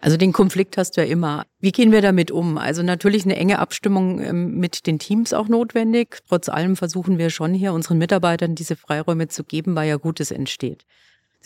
Also 0.00 0.16
den 0.16 0.32
Konflikt 0.32 0.76
hast 0.76 0.96
du 0.96 1.00
ja 1.00 1.06
immer. 1.06 1.46
Wie 1.58 1.72
gehen 1.72 1.90
wir 1.90 2.02
damit 2.02 2.30
um? 2.30 2.58
Also 2.58 2.82
natürlich 2.82 3.24
eine 3.24 3.36
enge 3.36 3.58
Abstimmung 3.58 4.20
ähm, 4.20 4.58
mit 4.58 4.86
den 4.86 4.98
Teams 4.98 5.32
auch 5.32 5.48
notwendig. 5.48 6.18
Trotz 6.28 6.48
allem 6.48 6.76
versuchen 6.76 7.18
wir 7.18 7.30
schon 7.30 7.54
hier 7.54 7.72
unseren 7.72 7.98
Mitarbeitern 7.98 8.54
diese 8.54 8.76
Freiräume 8.76 9.28
zu 9.28 9.44
geben, 9.44 9.74
weil 9.74 9.88
ja 9.88 9.96
Gutes 9.96 10.30
entsteht. 10.30 10.84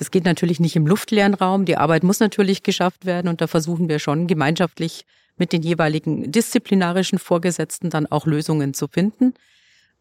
Das 0.01 0.11
geht 0.11 0.25
natürlich 0.25 0.61
nicht 0.61 0.77
im 0.77 0.87
luftleeren 0.87 1.35
Raum. 1.35 1.67
Die 1.67 1.77
Arbeit 1.77 2.05
muss 2.05 2.21
natürlich 2.21 2.63
geschafft 2.63 3.05
werden 3.05 3.29
und 3.29 3.43
da 3.43 3.47
versuchen 3.47 3.91
wir 3.91 3.99
schon 3.99 4.27
gemeinschaftlich 4.27 5.05
mit 5.37 5.53
den 5.53 5.61
jeweiligen 5.61 6.33
disziplinarischen 6.33 7.19
Vorgesetzten 7.19 7.91
dann 7.91 8.07
auch 8.07 8.25
Lösungen 8.25 8.73
zu 8.73 8.89
finden. 8.89 9.35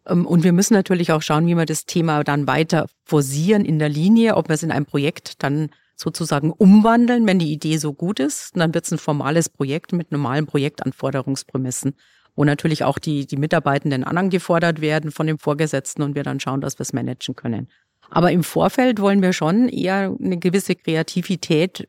Ähm, 0.08 0.26
und 0.26 0.46
wir 0.46 0.54
müssen 0.54 0.74
natürlich 0.74 1.12
auch 1.12 1.22
schauen, 1.22 1.48
wie 1.48 1.56
wir 1.56 1.66
das 1.66 1.86
Thema 1.86 2.24
dann 2.24 2.48
weiter 2.48 2.88
forcieren 3.04 3.66
in 3.66 3.78
der 3.78 3.90
Linie, 3.90 4.38
ob 4.38 4.48
wir 4.48 4.54
es 4.54 4.64
in 4.64 4.72
ein 4.72 4.86
Projekt 4.86 5.44
dann 5.44 5.70
sozusagen 5.98 6.54
umwandeln, 6.54 7.28
wenn 7.28 7.40
die 7.40 7.52
Idee 7.52 7.76
so 7.76 7.92
gut 7.92 8.22
ist. 8.22 8.54
Und 8.54 8.62
dann 8.62 8.74
wird 8.74 8.86
es 8.86 8.92
ein 8.94 9.00
formales 9.00 9.50
Projekt 9.50 9.92
mit 9.92 10.14
normalen 10.14 10.46
Projektanforderungsprämissen, 10.46 11.94
wo 12.38 12.46
natürlich 12.46 12.86
auch 12.86 13.00
die, 13.00 13.28
die 13.28 13.36
Mitarbeitenden 13.36 14.06
angefordert 14.06 14.80
werden 14.80 15.12
von 15.12 15.28
dem 15.28 15.40
Vorgesetzten 15.40 16.04
und 16.04 16.16
wir 16.16 16.24
dann 16.24 16.40
schauen, 16.40 16.62
dass 16.62 16.80
wir 16.80 16.84
es 16.84 16.94
managen 16.94 17.36
können. 17.36 17.68
Aber 18.10 18.32
im 18.32 18.44
Vorfeld 18.44 19.00
wollen 19.00 19.22
wir 19.22 19.34
schon 19.34 19.70
eher 19.70 20.16
eine 20.20 20.38
gewisse 20.38 20.76
Kreativität 20.76 21.88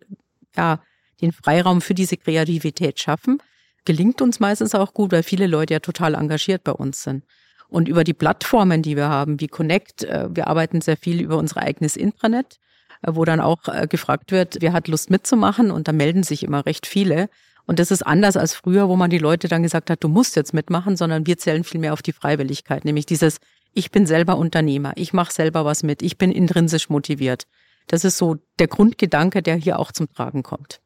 ja, 0.57 0.81
den 1.21 1.33
Freiraum 1.33 1.81
für 1.81 1.95
diese 1.95 2.17
Kreativität 2.17 3.01
schaffen. 3.01 3.43
Gelingt 3.85 4.21
uns 4.21 4.41
meistens 4.41 4.75
auch 4.75 4.93
gut, 4.93 5.13
weil 5.13 5.23
viele 5.23 5.47
Leute 5.47 5.75
ja 5.75 5.81
total 5.81 6.15
engagiert 6.15 6.65
bei 6.65 6.73
uns 6.73 7.03
sind. 7.03 7.25
Und 7.69 7.89
über 7.89 8.05
die 8.05 8.15
Plattformen, 8.15 8.83
die 8.83 8.97
wir 8.97 9.09
haben, 9.09 9.41
wie 9.41 9.49
Connect, 9.49 10.05
äh, 10.05 10.29
wir 10.31 10.49
arbeiten 10.49 10.81
sehr 10.81 10.97
viel 10.97 11.21
über 11.21 11.39
unser 11.39 11.59
eigenes 11.59 11.97
Intranet, 11.97 12.59
äh, 13.03 13.13
wo 13.15 13.25
dann 13.25 13.41
auch 13.41 13.69
äh, 13.69 13.87
gefragt 13.87 14.33
wird, 14.33 14.59
wer 14.61 14.73
hat 14.73 14.89
Lust 14.89 15.09
mitzumachen 15.09 15.71
und 15.71 15.89
da 15.89 15.93
melden 15.93 16.23
sich 16.23 16.43
immer 16.43 16.67
recht 16.67 16.87
viele. 16.87 17.29
Und 17.71 17.79
das 17.79 17.93
ist 17.93 18.05
anders 18.05 18.37
als 18.37 18.53
früher, 18.53 18.89
wo 18.89 18.97
man 18.97 19.11
die 19.11 19.19
Leute 19.19 19.47
dann 19.47 19.63
gesagt 19.63 19.91
hat, 19.91 20.03
du 20.03 20.09
musst 20.09 20.35
jetzt 20.35 20.53
mitmachen, 20.53 20.97
sondern 20.97 21.29
wir 21.29 21.39
zählen 21.39 21.63
viel 21.63 21.79
mehr 21.79 21.93
auf 21.93 22.03
die 22.03 22.11
Freiwilligkeit, 22.11 22.85
nämlich 22.85 23.07
dieses, 23.07 23.39
ich 23.73 23.93
bin 23.93 24.07
selber 24.07 24.39
Unternehmer, 24.39 24.93
ich 24.97 25.13
mache 25.13 25.33
selber 25.33 25.65
was 25.65 25.85
mit, 25.85 26.03
ich 26.03 26.19
bin 26.19 26.33
intrinsisch 26.33 26.91
motiviert. 26.91 27.47
Das 27.87 28.05
ist 28.05 28.19
so 28.19 28.39
der 28.59 28.67
Grundgedanke, 28.67 29.41
der 29.41 29.55
hier 29.55 29.79
auch 29.79 29.93
zum 29.93 30.13
Tragen 30.13 30.43
kommt. 30.43 30.81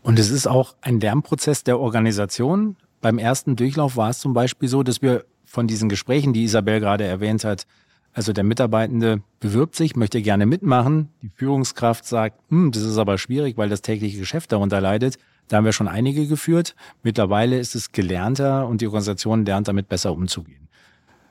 Und 0.00 0.20
es 0.20 0.30
ist 0.30 0.46
auch 0.46 0.76
ein 0.80 1.00
Lernprozess 1.00 1.64
der 1.64 1.80
Organisation. 1.80 2.76
Beim 3.00 3.18
ersten 3.18 3.56
Durchlauf 3.56 3.96
war 3.96 4.10
es 4.10 4.20
zum 4.20 4.32
Beispiel 4.32 4.68
so, 4.68 4.84
dass 4.84 5.02
wir 5.02 5.24
von 5.44 5.66
diesen 5.66 5.88
Gesprächen, 5.88 6.32
die 6.32 6.44
Isabel 6.44 6.78
gerade 6.78 7.02
erwähnt 7.02 7.42
hat, 7.42 7.66
also 8.12 8.32
der 8.32 8.44
Mitarbeitende 8.44 9.22
bewirbt 9.40 9.74
sich, 9.74 9.96
möchte 9.96 10.22
gerne 10.22 10.46
mitmachen. 10.46 11.08
Die 11.20 11.30
Führungskraft 11.34 12.04
sagt, 12.06 12.40
hm, 12.48 12.70
das 12.70 12.84
ist 12.84 12.96
aber 12.96 13.18
schwierig, 13.18 13.58
weil 13.58 13.68
das 13.68 13.82
tägliche 13.82 14.18
Geschäft 14.20 14.52
darunter 14.52 14.80
leidet. 14.80 15.18
Da 15.48 15.58
haben 15.58 15.64
wir 15.64 15.72
schon 15.72 15.88
einige 15.88 16.26
geführt. 16.26 16.74
Mittlerweile 17.02 17.58
ist 17.58 17.74
es 17.74 17.92
gelernter 17.92 18.66
und 18.66 18.80
die 18.80 18.86
Organisation 18.86 19.44
lernt 19.44 19.68
damit 19.68 19.88
besser 19.88 20.12
umzugehen. 20.12 20.66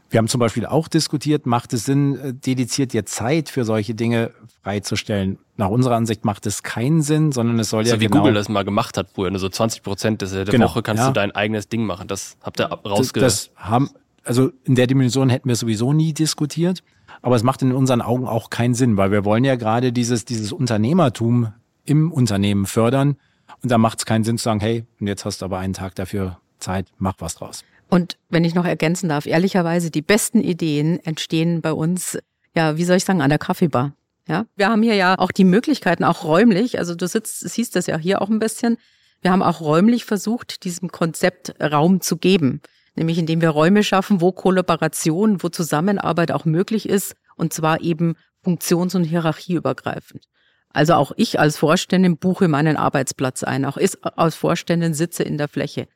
Wir 0.09 0.19
haben 0.19 0.27
zum 0.27 0.39
Beispiel 0.39 0.65
auch 0.65 0.87
diskutiert, 0.87 1.45
macht 1.45 1.73
es 1.73 1.85
Sinn, 1.85 2.17
äh, 2.17 2.33
dediziert 2.33 2.93
ihr 2.93 3.05
Zeit 3.05 3.49
für 3.49 3.65
solche 3.65 3.95
Dinge 3.95 4.31
freizustellen? 4.63 5.39
Nach 5.57 5.69
unserer 5.69 5.95
Ansicht 5.95 6.25
macht 6.25 6.45
es 6.45 6.63
keinen 6.63 7.01
Sinn, 7.01 7.31
sondern 7.31 7.59
es 7.59 7.69
soll 7.69 7.81
also 7.81 7.95
ja 7.95 7.99
wie 7.99 8.05
genau 8.05 8.19
Google 8.19 8.33
das 8.33 8.47
mal 8.47 8.63
gemacht 8.63 8.97
hat 8.97 9.09
früher, 9.13 9.37
so 9.37 9.49
20 9.49 9.83
Prozent 9.83 10.21
der 10.21 10.45
genau, 10.45 10.67
Woche 10.67 10.83
kannst 10.83 11.01
ja. 11.01 11.07
du 11.07 11.13
dein 11.13 11.31
eigenes 11.31 11.67
Ding 11.69 11.85
machen. 11.85 12.07
Das 12.07 12.37
habt 12.41 12.59
ihr 12.61 12.65
rausge... 12.65 13.19
Das, 13.19 13.51
das 13.55 13.63
haben, 13.63 13.89
also 14.23 14.51
in 14.63 14.75
der 14.75 14.87
Dimension 14.87 15.29
hätten 15.29 15.49
wir 15.49 15.55
sowieso 15.55 15.91
nie 15.91 16.13
diskutiert. 16.13 16.83
Aber 17.21 17.35
es 17.35 17.43
macht 17.43 17.61
in 17.61 17.71
unseren 17.71 18.01
Augen 18.01 18.27
auch 18.27 18.49
keinen 18.49 18.73
Sinn, 18.73 18.97
weil 18.97 19.11
wir 19.11 19.25
wollen 19.25 19.43
ja 19.43 19.55
gerade 19.55 19.91
dieses, 19.91 20.25
dieses 20.25 20.51
Unternehmertum 20.51 21.53
im 21.83 22.11
Unternehmen 22.11 22.65
fördern. 22.65 23.17
Und 23.65 23.71
da 23.71 23.79
macht 23.79 23.97
es 23.97 24.05
keinen 24.05 24.23
Sinn 24.23 24.37
zu 24.37 24.43
sagen, 24.43 24.59
hey, 24.59 24.85
und 24.99 25.07
jetzt 25.07 25.25
hast 25.25 25.41
du 25.41 25.45
aber 25.45 25.57
einen 25.57 25.73
Tag 25.73 25.95
dafür 25.95 26.37
Zeit, 26.59 26.85
mach 26.99 27.15
was 27.17 27.33
draus. 27.33 27.63
Und 27.89 28.15
wenn 28.29 28.43
ich 28.43 28.53
noch 28.53 28.63
ergänzen 28.63 29.09
darf, 29.09 29.25
ehrlicherweise, 29.25 29.89
die 29.89 30.03
besten 30.03 30.39
Ideen 30.39 31.03
entstehen 31.03 31.63
bei 31.63 31.73
uns, 31.73 32.19
ja, 32.55 32.77
wie 32.77 32.83
soll 32.83 32.97
ich 32.97 33.05
sagen, 33.05 33.23
an 33.23 33.31
der 33.31 33.39
Kaffeebar. 33.39 33.93
Ja, 34.27 34.45
wir 34.55 34.69
haben 34.69 34.83
hier 34.83 34.93
ja 34.93 35.17
auch 35.17 35.31
die 35.31 35.45
Möglichkeiten, 35.45 36.03
auch 36.03 36.23
räumlich, 36.23 36.77
also 36.77 36.93
du 36.93 37.07
sitzt, 37.07 37.39
siehst 37.39 37.75
das 37.75 37.87
ja 37.87 37.97
hier 37.97 38.21
auch 38.21 38.29
ein 38.29 38.37
bisschen. 38.37 38.77
Wir 39.23 39.31
haben 39.31 39.41
auch 39.41 39.61
räumlich 39.61 40.05
versucht, 40.05 40.63
diesem 40.63 40.91
Konzept 40.91 41.55
Raum 41.59 42.01
zu 42.01 42.17
geben. 42.17 42.61
Nämlich 42.93 43.17
indem 43.17 43.41
wir 43.41 43.49
Räume 43.49 43.83
schaffen, 43.83 44.21
wo 44.21 44.31
Kollaboration, 44.31 45.41
wo 45.41 45.49
Zusammenarbeit 45.49 46.31
auch 46.31 46.45
möglich 46.45 46.87
ist. 46.87 47.15
Und 47.35 47.51
zwar 47.51 47.81
eben 47.81 48.13
funktions- 48.43 48.95
und 48.95 49.05
hierarchieübergreifend. 49.05 50.27
Also 50.75 50.93
auch 50.93 51.11
ich 51.15 51.39
als 51.39 51.57
Vorständin 51.57 52.17
buche 52.17 52.47
meinen 52.47 52.77
Arbeitsplatz 52.77 53.43
ein. 53.43 53.65
Auch 53.65 53.77
ich 53.77 53.93
als 54.03 54.35
Vorständin 54.35 54.93
sitze 54.93 55.23
in 55.23 55.37
der 55.37 55.47
Fläche 55.47 55.87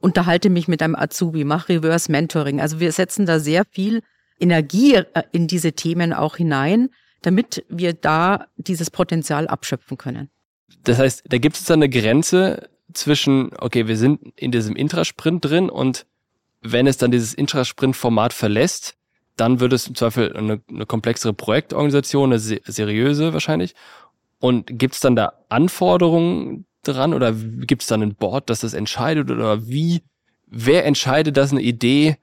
unterhalte 0.00 0.50
mich 0.50 0.68
mit 0.68 0.82
einem 0.82 0.94
Azubi, 0.94 1.44
mache 1.44 1.74
Reverse 1.74 2.10
Mentoring. 2.10 2.60
Also 2.60 2.80
wir 2.80 2.92
setzen 2.92 3.26
da 3.26 3.40
sehr 3.40 3.64
viel 3.70 4.02
Energie 4.38 4.94
äh, 4.94 5.22
in 5.32 5.46
diese 5.46 5.72
Themen 5.72 6.12
auch 6.12 6.36
hinein, 6.36 6.90
damit 7.22 7.64
wir 7.68 7.92
da 7.92 8.46
dieses 8.56 8.90
Potenzial 8.90 9.48
abschöpfen 9.48 9.98
können. 9.98 10.30
Das 10.84 10.98
heißt, 10.98 11.24
da 11.28 11.38
gibt 11.38 11.56
es 11.56 11.64
dann 11.64 11.82
eine 11.82 11.88
Grenze 11.88 12.68
zwischen, 12.92 13.50
okay, 13.58 13.88
wir 13.88 13.96
sind 13.96 14.20
in 14.36 14.52
diesem 14.52 14.76
Intrasprint 14.76 15.44
drin 15.44 15.68
und 15.68 16.06
wenn 16.60 16.86
es 16.86 16.96
dann 16.96 17.10
dieses 17.10 17.34
Intrasprint-Format 17.34 18.32
verlässt, 18.32 18.94
dann 19.36 19.60
wird 19.60 19.72
es 19.72 19.86
im 19.86 19.94
Zweifel 19.94 20.36
eine, 20.36 20.60
eine 20.68 20.86
komplexere 20.86 21.32
Projektorganisation, 21.32 22.32
eine 22.32 22.38
seriöse 22.38 23.32
wahrscheinlich. 23.32 23.74
Und 24.40 24.78
gibt's 24.78 25.00
dann 25.00 25.16
da 25.16 25.32
Anforderungen 25.48 26.66
dran 26.82 27.12
oder 27.12 27.32
gibt's 27.32 27.86
dann 27.86 28.02
ein 28.02 28.14
Board, 28.14 28.50
das 28.50 28.60
das 28.60 28.74
entscheidet 28.74 29.30
oder 29.30 29.66
wie, 29.66 30.02
wer 30.46 30.86
entscheidet, 30.86 31.36
dass 31.36 31.50
eine 31.50 31.62
Idee 31.62 32.16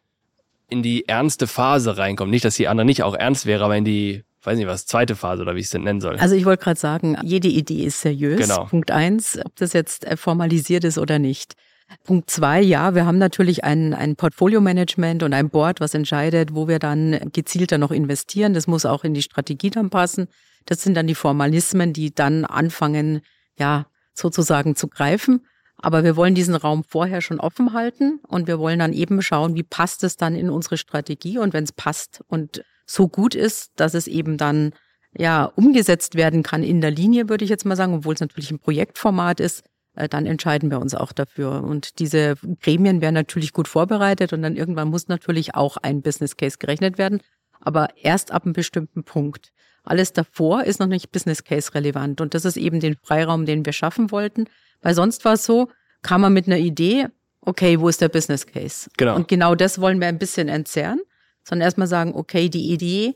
in 0.70 0.82
die 0.82 1.08
ernste 1.08 1.48
Phase 1.48 1.98
reinkommt? 1.98 2.32
Nicht, 2.32 2.46
dass 2.46 2.56
die 2.56 2.68
andere 2.68 2.86
nicht 2.86 3.04
auch 3.04 3.16
ernst 3.16 3.46
wäre, 3.46 3.66
aber 3.66 3.76
in 3.76 3.86
die 3.86 4.24
weiß 4.46 4.58
nicht 4.58 4.68
was, 4.68 4.86
zweite 4.86 5.16
Phase 5.16 5.42
oder 5.42 5.56
wie 5.56 5.60
ich 5.60 5.66
es 5.66 5.72
denn 5.72 5.84
nennen 5.84 6.02
soll. 6.02 6.18
Also 6.18 6.36
ich 6.36 6.46
wollte 6.46 6.64
gerade 6.64 6.80
sagen, 6.80 7.18
jede 7.24 7.48
Idee 7.48 7.84
ist 7.84 8.02
seriös. 8.02 8.40
Genau. 8.40 8.66
Punkt 8.66 8.92
eins, 8.92 9.40
ob 9.44 9.56
das 9.56 9.74
jetzt 9.74 10.06
äh, 10.06 10.18
formalisiert 10.18 10.84
ist 10.84 10.98
oder 10.98 11.20
nicht. 11.20 11.56
Punkt 12.04 12.30
zwei, 12.30 12.62
ja, 12.62 12.96
wir 12.96 13.06
haben 13.06 13.20
natürlich 13.20 13.64
ein, 13.64 13.94
ein 13.94 14.16
Portfolio-Management 14.16 15.22
und 15.22 15.34
ein 15.34 15.50
Board, 15.50 15.82
was 15.82 15.94
entscheidet, 15.94 16.56
wo 16.56 16.68
wir 16.68 16.80
dann 16.80 17.30
gezielter 17.32 17.78
noch 17.78 17.92
investieren. 17.92 18.54
Das 18.54 18.66
muss 18.66 18.86
auch 18.86 19.04
in 19.04 19.14
die 19.14 19.22
Strategie 19.22 19.70
dann 19.70 19.90
passen. 19.90 20.28
Das 20.66 20.82
sind 20.82 20.96
dann 20.96 21.08
die 21.08 21.16
Formalismen, 21.16 21.94
die 21.94 22.14
dann 22.14 22.46
anfangen, 22.46 23.22
ja, 23.58 23.88
sozusagen 24.14 24.76
zu 24.76 24.88
greifen. 24.88 25.46
Aber 25.78 26.04
wir 26.04 26.16
wollen 26.16 26.36
diesen 26.36 26.56
Raum 26.56 26.84
vorher 26.84 27.22
schon 27.22 27.40
offen 27.40 27.74
halten 27.74 28.20
und 28.28 28.48
wir 28.48 28.60
wollen 28.60 28.80
dann 28.80 28.94
eben 28.94 29.22
schauen, 29.22 29.56
wie 29.56 29.64
passt 29.64 30.04
es 30.04 30.18
dann 30.18 30.36
in 30.36 30.50
unsere 30.50 30.78
Strategie 30.78 31.38
und 31.38 31.54
wenn 31.54 31.66
es 31.66 31.74
passt 31.74 32.24
und 32.28 32.64
so 32.86 33.08
gut 33.08 33.36
ist, 33.36 33.72
dass 33.76 33.94
es 33.94 34.08
eben 34.08 34.38
dann 34.38 34.72
ja 35.18 35.46
umgesetzt 35.46 36.16
werden 36.16 36.44
kann 36.44 36.64
in 36.64 36.82
der 36.82 36.92
Linie, 36.92 37.30
würde 37.30 37.44
ich 37.44 37.50
jetzt 37.50 37.66
mal 37.66 37.76
sagen, 37.76 37.94
obwohl 37.94 38.14
es 38.14 38.22
natürlich 38.22 38.52
ein 38.52 38.60
Projektformat 38.60 39.40
ist, 39.40 39.64
äh, 39.96 40.08
dann 40.08 40.26
entscheiden 40.26 40.70
wir 40.72 40.80
uns 40.80 40.94
auch 40.94 41.12
dafür. 41.12 41.64
Und 41.64 42.00
diese 42.00 42.36
Gremien 42.62 43.02
werden 43.02 43.16
natürlich 43.16 43.54
gut 43.54 43.68
vorbereitet 43.68 44.34
und 44.34 44.42
dann 44.42 44.56
irgendwann 44.56 44.90
muss 44.90 45.08
natürlich 45.08 45.56
auch 45.56 45.78
ein 45.78 46.02
Business 46.02 46.38
Case 46.38 46.58
gerechnet 46.58 46.98
werden, 46.98 47.22
aber 47.60 47.90
erst 48.02 48.32
ab 48.32 48.44
einem 48.44 48.54
bestimmten 48.54 49.04
Punkt. 49.04 49.52
Alles 49.86 50.14
davor 50.14 50.64
ist 50.64 50.80
noch 50.80 50.88
nicht 50.88 51.12
Business 51.12 51.44
Case 51.44 51.74
relevant 51.74 52.22
und 52.22 52.34
das 52.34 52.46
ist 52.46 52.58
eben 52.58 52.80
den 52.80 52.98
Freiraum, 53.02 53.46
den 53.46 53.66
wir 53.66 53.74
schaffen 53.74 54.12
wollten, 54.12 54.46
weil 54.82 54.94
sonst 54.96 55.26
war 55.26 55.34
es 55.34 55.46
so, 55.46 55.70
kam 56.02 56.22
man 56.22 56.34
mit 56.34 56.48
einer 56.48 56.58
Idee, 56.58 57.08
okay, 57.42 57.80
wo 57.80 57.88
ist 57.88 58.02
der 58.02 58.10
Business 58.10 58.46
Case? 58.46 58.90
Genau. 58.98 59.16
Und 59.16 59.28
genau 59.28 59.56
das 59.56 59.80
wollen 59.80 60.00
wir 60.00 60.08
ein 60.08 60.20
bisschen 60.20 60.50
entzerren 60.50 61.00
sondern 61.48 61.66
erstmal 61.66 61.88
sagen, 61.88 62.14
okay, 62.16 62.50
die 62.50 62.72
Idee 62.72 63.16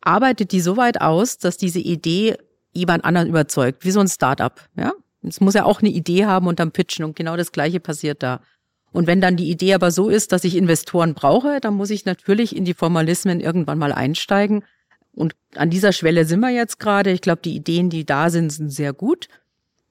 arbeitet 0.00 0.52
die 0.52 0.60
so 0.60 0.76
weit 0.76 1.00
aus, 1.00 1.38
dass 1.38 1.56
diese 1.56 1.80
Idee 1.80 2.36
jemand 2.72 3.04
anderen 3.04 3.28
überzeugt, 3.28 3.84
wie 3.84 3.90
so 3.90 4.00
ein 4.00 4.08
Startup, 4.08 4.58
ja? 4.76 4.92
Es 5.22 5.40
muss 5.40 5.52
ja 5.52 5.66
auch 5.66 5.82
eine 5.82 5.90
Idee 5.90 6.24
haben 6.24 6.46
und 6.46 6.60
dann 6.60 6.72
pitchen 6.72 7.04
und 7.04 7.14
genau 7.14 7.36
das 7.36 7.52
Gleiche 7.52 7.78
passiert 7.78 8.22
da. 8.22 8.40
Und 8.90 9.06
wenn 9.06 9.20
dann 9.20 9.36
die 9.36 9.50
Idee 9.50 9.74
aber 9.74 9.90
so 9.90 10.08
ist, 10.08 10.32
dass 10.32 10.44
ich 10.44 10.56
Investoren 10.56 11.12
brauche, 11.12 11.60
dann 11.60 11.74
muss 11.74 11.90
ich 11.90 12.06
natürlich 12.06 12.56
in 12.56 12.64
die 12.64 12.72
Formalismen 12.72 13.38
irgendwann 13.38 13.78
mal 13.78 13.92
einsteigen. 13.92 14.64
Und 15.12 15.34
an 15.54 15.70
dieser 15.70 15.92
Schwelle 15.92 16.24
sind 16.24 16.40
wir 16.40 16.50
jetzt 16.50 16.78
gerade. 16.78 17.10
Ich 17.10 17.20
glaube, 17.20 17.42
die 17.42 17.56
Ideen, 17.56 17.90
die 17.90 18.04
da 18.04 18.30
sind, 18.30 18.50
sind 18.50 18.70
sehr 18.70 18.92
gut. 18.92 19.28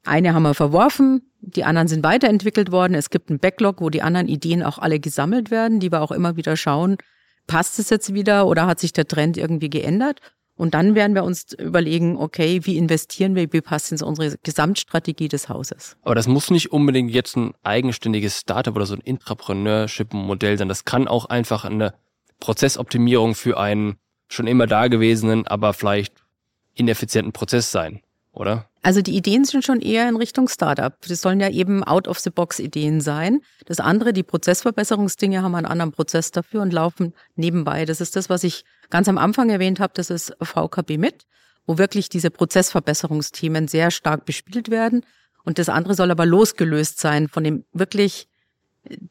Eine 0.06 0.34
haben 0.34 0.44
wir 0.44 0.54
verworfen, 0.54 1.22
die 1.42 1.64
anderen 1.64 1.88
sind 1.88 2.04
weiterentwickelt 2.04 2.72
worden. 2.72 2.94
Es 2.94 3.10
gibt 3.10 3.30
einen 3.30 3.40
Backlog, 3.40 3.82
wo 3.82 3.90
die 3.90 4.02
anderen 4.02 4.28
Ideen 4.28 4.64
auch 4.64 4.78
alle 4.78 5.00
gesammelt 5.00 5.52
werden, 5.52 5.80
die 5.80 5.92
wir 5.92 6.02
auch 6.02 6.12
immer 6.12 6.36
wieder 6.36 6.56
schauen, 6.56 6.98
passt 7.48 7.80
es 7.80 7.90
jetzt 7.90 8.14
wieder 8.14 8.48
oder 8.48 8.66
hat 8.66 8.80
sich 8.80 8.94
der 8.94 9.08
Trend 9.08 9.38
irgendwie 9.38 9.70
geändert? 9.70 10.22
Und 10.56 10.74
dann 10.74 10.94
werden 10.94 11.16
wir 11.16 11.24
uns 11.24 11.54
überlegen, 11.54 12.18
okay, 12.18 12.60
wie 12.64 12.78
investieren 12.78 13.34
wir, 13.34 13.52
wie 13.54 13.62
passt 13.62 13.94
in 13.94 14.02
unsere 14.02 14.36
Gesamtstrategie 14.44 15.30
des 15.30 15.48
Hauses. 15.48 15.96
Aber 16.02 16.16
das 16.16 16.28
muss 16.28 16.52
nicht 16.52 16.74
unbedingt 16.74 17.12
jetzt 17.12 17.38
ein 17.38 17.54
eigenständiges 17.64 18.42
Startup 18.42 18.76
oder 18.76 18.86
so 18.86 18.94
ein 18.94 19.00
Intrapreneurship-Modell 19.00 20.58
sein. 20.58 20.68
Das 20.68 20.84
kann 20.84 21.08
auch 21.08 21.26
einfach 21.26 21.64
eine 21.64 21.94
Prozessoptimierung 22.42 23.36
für 23.36 23.58
einen 23.58 24.00
schon 24.30 24.48
immer 24.48 24.68
dagewesenen, 24.68 25.46
aber 25.48 25.74
vielleicht 25.74 26.14
ineffizienten 26.76 27.34
Prozess 27.34 27.72
sein, 27.72 28.02
oder? 28.32 28.70
Also 28.82 29.02
die 29.02 29.16
Ideen 29.16 29.44
sind 29.44 29.66
schon 29.66 29.82
eher 29.82 30.08
in 30.08 30.16
Richtung 30.16 30.48
Startup. 30.48 30.94
Das 31.06 31.22
sollen 31.22 31.42
ja 31.42 31.50
eben 31.50 31.84
Out-of-the-Box-Ideen 31.84 33.02
sein. 33.02 33.42
Das 33.66 33.82
andere, 33.82 34.14
die 34.14 34.24
Prozessverbesserungsdinge, 34.24 35.42
haben 35.42 35.56
einen 35.56 35.66
anderen 35.66 35.92
Prozess 35.92 36.32
dafür 36.32 36.62
und 36.62 36.72
laufen 36.72 37.14
nebenbei. 37.36 37.86
Das 37.86 38.00
ist 38.00 38.16
das, 38.16 38.30
was 38.30 38.46
ich 38.46 38.64
ganz 38.90 39.10
am 39.10 39.18
Anfang 39.18 39.50
erwähnt 39.50 39.82
habe. 39.82 39.92
Das 39.96 40.10
ist 40.10 40.34
VKB 40.42 40.98
mit, 40.98 41.26
wo 41.66 41.78
wirklich 41.78 42.08
diese 42.08 42.32
Prozessverbesserungsthemen 42.32 43.68
sehr 43.68 43.92
stark 43.92 44.24
bespielt 44.24 44.70
werden. 44.70 45.06
Und 45.44 45.60
das 45.60 45.68
andere 45.68 45.96
soll 45.96 46.12
aber 46.12 46.26
losgelöst 46.26 47.00
sein 47.00 47.28
von 47.28 47.44
dem 47.44 47.66
wirklich 47.74 48.30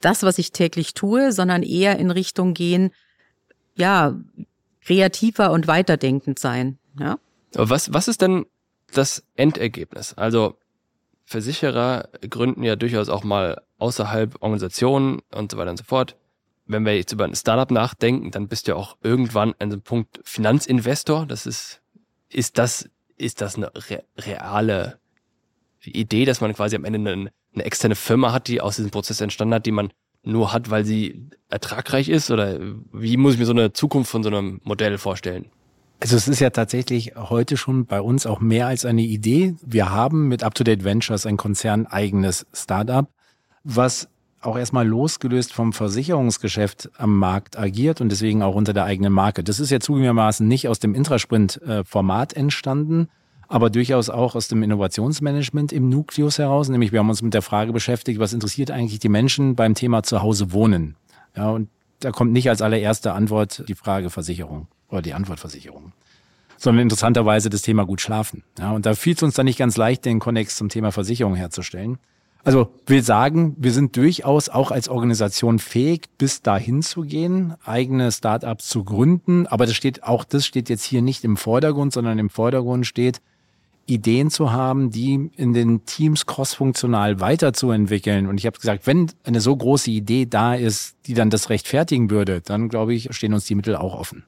das, 0.00 0.22
was 0.22 0.38
ich 0.38 0.52
täglich 0.52 0.94
tue, 0.94 1.32
sondern 1.32 1.62
eher 1.62 1.98
in 1.98 2.10
Richtung 2.10 2.54
gehen, 2.54 2.90
ja, 3.74 4.18
kreativer 4.82 5.50
und 5.50 5.66
weiterdenkend 5.66 6.38
sein. 6.38 6.78
Ja. 6.98 7.18
Aber 7.54 7.70
was, 7.70 7.92
was 7.92 8.08
ist 8.08 8.22
denn 8.22 8.46
das 8.92 9.24
Endergebnis. 9.36 10.14
Also 10.14 10.56
Versicherer 11.24 12.08
gründen 12.28 12.62
ja 12.62 12.76
durchaus 12.76 13.08
auch 13.08 13.22
mal 13.22 13.62
außerhalb 13.78 14.36
Organisationen 14.40 15.20
und 15.30 15.52
so 15.52 15.58
weiter 15.58 15.70
und 15.70 15.76
so 15.76 15.84
fort. 15.84 16.16
Wenn 16.66 16.84
wir 16.84 16.96
jetzt 16.96 17.12
über 17.12 17.24
ein 17.24 17.34
Startup 17.34 17.70
nachdenken, 17.70 18.30
dann 18.30 18.48
bist 18.48 18.66
du 18.66 18.72
ja 18.72 18.76
auch 18.76 18.96
irgendwann 19.02 19.54
an 19.58 19.70
dem 19.70 19.82
Punkt 19.82 20.20
Finanzinvestor. 20.24 21.26
Das 21.26 21.46
ist, 21.46 21.80
ist 22.28 22.58
das, 22.58 22.88
ist 23.16 23.40
das 23.40 23.56
eine 23.56 23.70
re 23.74 24.04
reale 24.16 24.98
Idee, 25.84 26.24
dass 26.24 26.40
man 26.40 26.52
quasi 26.54 26.76
am 26.76 26.84
Ende 26.84 26.98
eine, 26.98 27.30
eine 27.54 27.64
externe 27.64 27.94
Firma 27.94 28.32
hat, 28.32 28.48
die 28.48 28.60
aus 28.60 28.76
diesem 28.76 28.90
Prozess 28.90 29.20
entstanden 29.20 29.54
hat, 29.54 29.66
die 29.66 29.72
man 29.72 29.92
nur 30.28 30.52
hat, 30.52 30.70
weil 30.70 30.84
sie 30.84 31.26
ertragreich 31.48 32.08
ist? 32.08 32.30
Oder 32.30 32.58
wie 32.92 33.16
muss 33.16 33.34
ich 33.34 33.40
mir 33.40 33.46
so 33.46 33.52
eine 33.52 33.72
Zukunft 33.72 34.10
von 34.10 34.22
so 34.22 34.28
einem 34.28 34.60
Modell 34.64 34.98
vorstellen? 34.98 35.46
Also 36.00 36.16
es 36.16 36.28
ist 36.28 36.40
ja 36.40 36.50
tatsächlich 36.50 37.14
heute 37.16 37.56
schon 37.56 37.86
bei 37.86 38.00
uns 38.00 38.24
auch 38.26 38.38
mehr 38.38 38.68
als 38.68 38.84
eine 38.84 39.02
Idee. 39.02 39.56
Wir 39.66 39.90
haben 39.90 40.28
mit 40.28 40.44
UpToDate 40.44 40.84
Ventures 40.84 41.26
ein 41.26 41.36
konzerneigenes 41.36 42.46
Startup, 42.52 43.08
was 43.64 44.08
auch 44.40 44.56
erstmal 44.56 44.86
losgelöst 44.86 45.52
vom 45.52 45.72
Versicherungsgeschäft 45.72 46.90
am 46.96 47.18
Markt 47.18 47.58
agiert 47.58 48.00
und 48.00 48.10
deswegen 48.10 48.42
auch 48.42 48.54
unter 48.54 48.72
der 48.72 48.84
eigenen 48.84 49.12
Marke. 49.12 49.42
Das 49.42 49.58
ist 49.58 49.70
ja 49.70 49.80
zugegebenermaßen 49.80 50.46
nicht 50.46 50.68
aus 50.68 50.78
dem 50.78 50.94
Intrasprint-Format 50.94 52.34
entstanden, 52.34 53.08
aber 53.48 53.70
durchaus 53.70 54.10
auch 54.10 54.34
aus 54.34 54.48
dem 54.48 54.62
Innovationsmanagement 54.62 55.72
im 55.72 55.88
Nukleus 55.88 56.38
heraus. 56.38 56.68
Nämlich 56.68 56.92
wir 56.92 57.00
haben 57.00 57.08
uns 57.08 57.22
mit 57.22 57.34
der 57.34 57.42
Frage 57.42 57.72
beschäftigt, 57.72 58.20
was 58.20 58.32
interessiert 58.32 58.70
eigentlich 58.70 58.98
die 59.00 59.08
Menschen 59.08 59.56
beim 59.56 59.74
Thema 59.74 60.02
Zuhause 60.02 60.52
wohnen? 60.52 60.96
Ja, 61.34 61.50
und 61.50 61.68
da 62.00 62.12
kommt 62.12 62.32
nicht 62.32 62.48
als 62.48 62.62
allererste 62.62 63.12
Antwort 63.12 63.64
die 63.66 63.74
Frage 63.74 64.10
Versicherung 64.10 64.68
oder 64.88 65.02
die 65.02 65.14
Antwortversicherung, 65.14 65.92
sondern 66.56 66.82
interessanterweise 66.82 67.50
das 67.50 67.62
Thema 67.62 67.84
gut 67.84 68.00
schlafen. 68.00 68.44
Ja, 68.58 68.72
und 68.72 68.86
da 68.86 68.94
fiel 68.94 69.14
es 69.14 69.22
uns 69.22 69.34
dann 69.34 69.46
nicht 69.46 69.58
ganz 69.58 69.76
leicht, 69.76 70.04
den 70.04 70.20
Konnex 70.20 70.56
zum 70.56 70.68
Thema 70.68 70.92
Versicherung 70.92 71.34
herzustellen. 71.34 71.98
Also 72.44 72.72
will 72.86 73.02
sagen, 73.02 73.56
wir 73.58 73.72
sind 73.72 73.96
durchaus 73.96 74.48
auch 74.48 74.70
als 74.70 74.88
Organisation 74.88 75.58
fähig, 75.58 76.06
bis 76.18 76.40
dahin 76.40 76.82
zu 76.82 77.02
gehen, 77.02 77.54
eigene 77.64 78.12
Startups 78.12 78.68
zu 78.68 78.84
gründen. 78.84 79.46
Aber 79.46 79.66
das 79.66 79.74
steht 79.74 80.04
auch 80.04 80.24
das 80.24 80.46
steht 80.46 80.68
jetzt 80.68 80.84
hier 80.84 81.02
nicht 81.02 81.24
im 81.24 81.36
Vordergrund, 81.36 81.92
sondern 81.92 82.18
im 82.18 82.30
Vordergrund 82.30 82.86
steht, 82.86 83.20
Ideen 83.88 84.30
zu 84.30 84.52
haben, 84.52 84.90
die 84.90 85.30
in 85.36 85.52
den 85.52 85.84
Teams 85.84 86.26
crossfunktional 86.26 87.20
weiterzuentwickeln. 87.20 88.26
Und 88.26 88.38
ich 88.38 88.46
habe 88.46 88.58
gesagt, 88.58 88.86
wenn 88.86 89.10
eine 89.24 89.40
so 89.40 89.56
große 89.56 89.90
Idee 89.90 90.26
da 90.26 90.54
ist, 90.54 90.96
die 91.06 91.14
dann 91.14 91.30
das 91.30 91.50
rechtfertigen 91.50 92.10
würde, 92.10 92.40
dann 92.40 92.68
glaube 92.68 92.94
ich, 92.94 93.08
stehen 93.10 93.32
uns 93.34 93.46
die 93.46 93.54
Mittel 93.54 93.76
auch 93.76 93.94
offen 93.94 94.24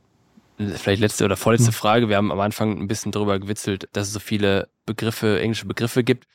vielleicht 0.69 1.01
letzte 1.01 1.25
oder 1.25 1.37
vorletzte. 1.37 1.73
Frage. 1.73 2.09
Wir 2.09 2.17
haben 2.17 2.31
am 2.33 2.41
Anfang 2.41 2.79
ein 2.79 2.89
bisschen 2.89 3.13
darüber 3.13 3.39
gewitzelt, 3.39 3.89
dass 3.93 4.09
es 4.09 4.13
so 4.13 4.21
viele 4.21 4.69
Begriffe, 4.87 5.41
englische 5.41 5.67
Begriffe 5.67 6.05
gibt. 6.05 6.27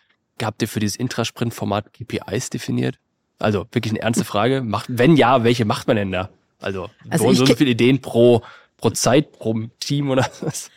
Habt 0.41 0.61
ihr 0.61 0.67
für 0.67 0.79
dieses 0.79 0.95
Intrasprint-Format 0.95 1.93
KPIs 1.93 2.49
definiert? 2.49 2.99
Also 3.39 3.67
wirklich 3.71 3.93
eine 3.93 4.01
ernste 4.01 4.25
Frage. 4.25 4.61
Macht, 4.61 4.87
wenn 4.89 5.15
ja, 5.15 5.43
welche 5.43 5.65
macht 5.65 5.87
man 5.87 5.97
denn 5.97 6.11
da? 6.11 6.29
Also, 6.59 6.89
also 7.09 7.33
so, 7.33 7.45
so 7.45 7.55
viele 7.55 7.71
Ideen 7.71 8.01
pro, 8.01 8.41
pro 8.77 8.89
Zeit, 8.91 9.33
pro 9.33 9.53
Team 9.79 10.09
oder 10.09 10.29
was? 10.41 10.71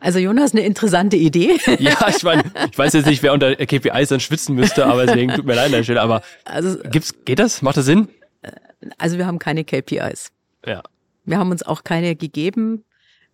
Also 0.00 0.18
Jonas, 0.18 0.52
eine 0.52 0.62
interessante 0.62 1.16
Idee. 1.16 1.58
ja, 1.78 2.08
ich 2.08 2.22
meine, 2.22 2.44
ich 2.70 2.78
weiß 2.78 2.94
jetzt 2.94 3.06
nicht, 3.06 3.22
wer 3.22 3.32
unter 3.32 3.54
KPIs 3.54 4.08
dann 4.08 4.20
schwitzen 4.20 4.54
müsste, 4.54 4.86
aber 4.86 5.06
deswegen 5.06 5.32
tut 5.34 5.46
mir 5.46 5.54
leid 5.54 5.66
an 5.66 5.72
der 5.72 5.82
Stelle. 5.84 6.00
Aber 6.00 6.22
also, 6.44 6.78
gibt's, 6.90 7.14
geht 7.24 7.38
das? 7.38 7.62
Macht 7.62 7.76
das 7.76 7.84
Sinn? 7.84 8.08
Also 8.98 9.18
wir 9.18 9.26
haben 9.26 9.38
keine 9.38 9.64
KPIs. 9.64 10.32
Ja. 10.66 10.82
Wir 11.24 11.38
haben 11.38 11.50
uns 11.50 11.62
auch 11.62 11.84
keine 11.84 12.16
gegeben 12.16 12.84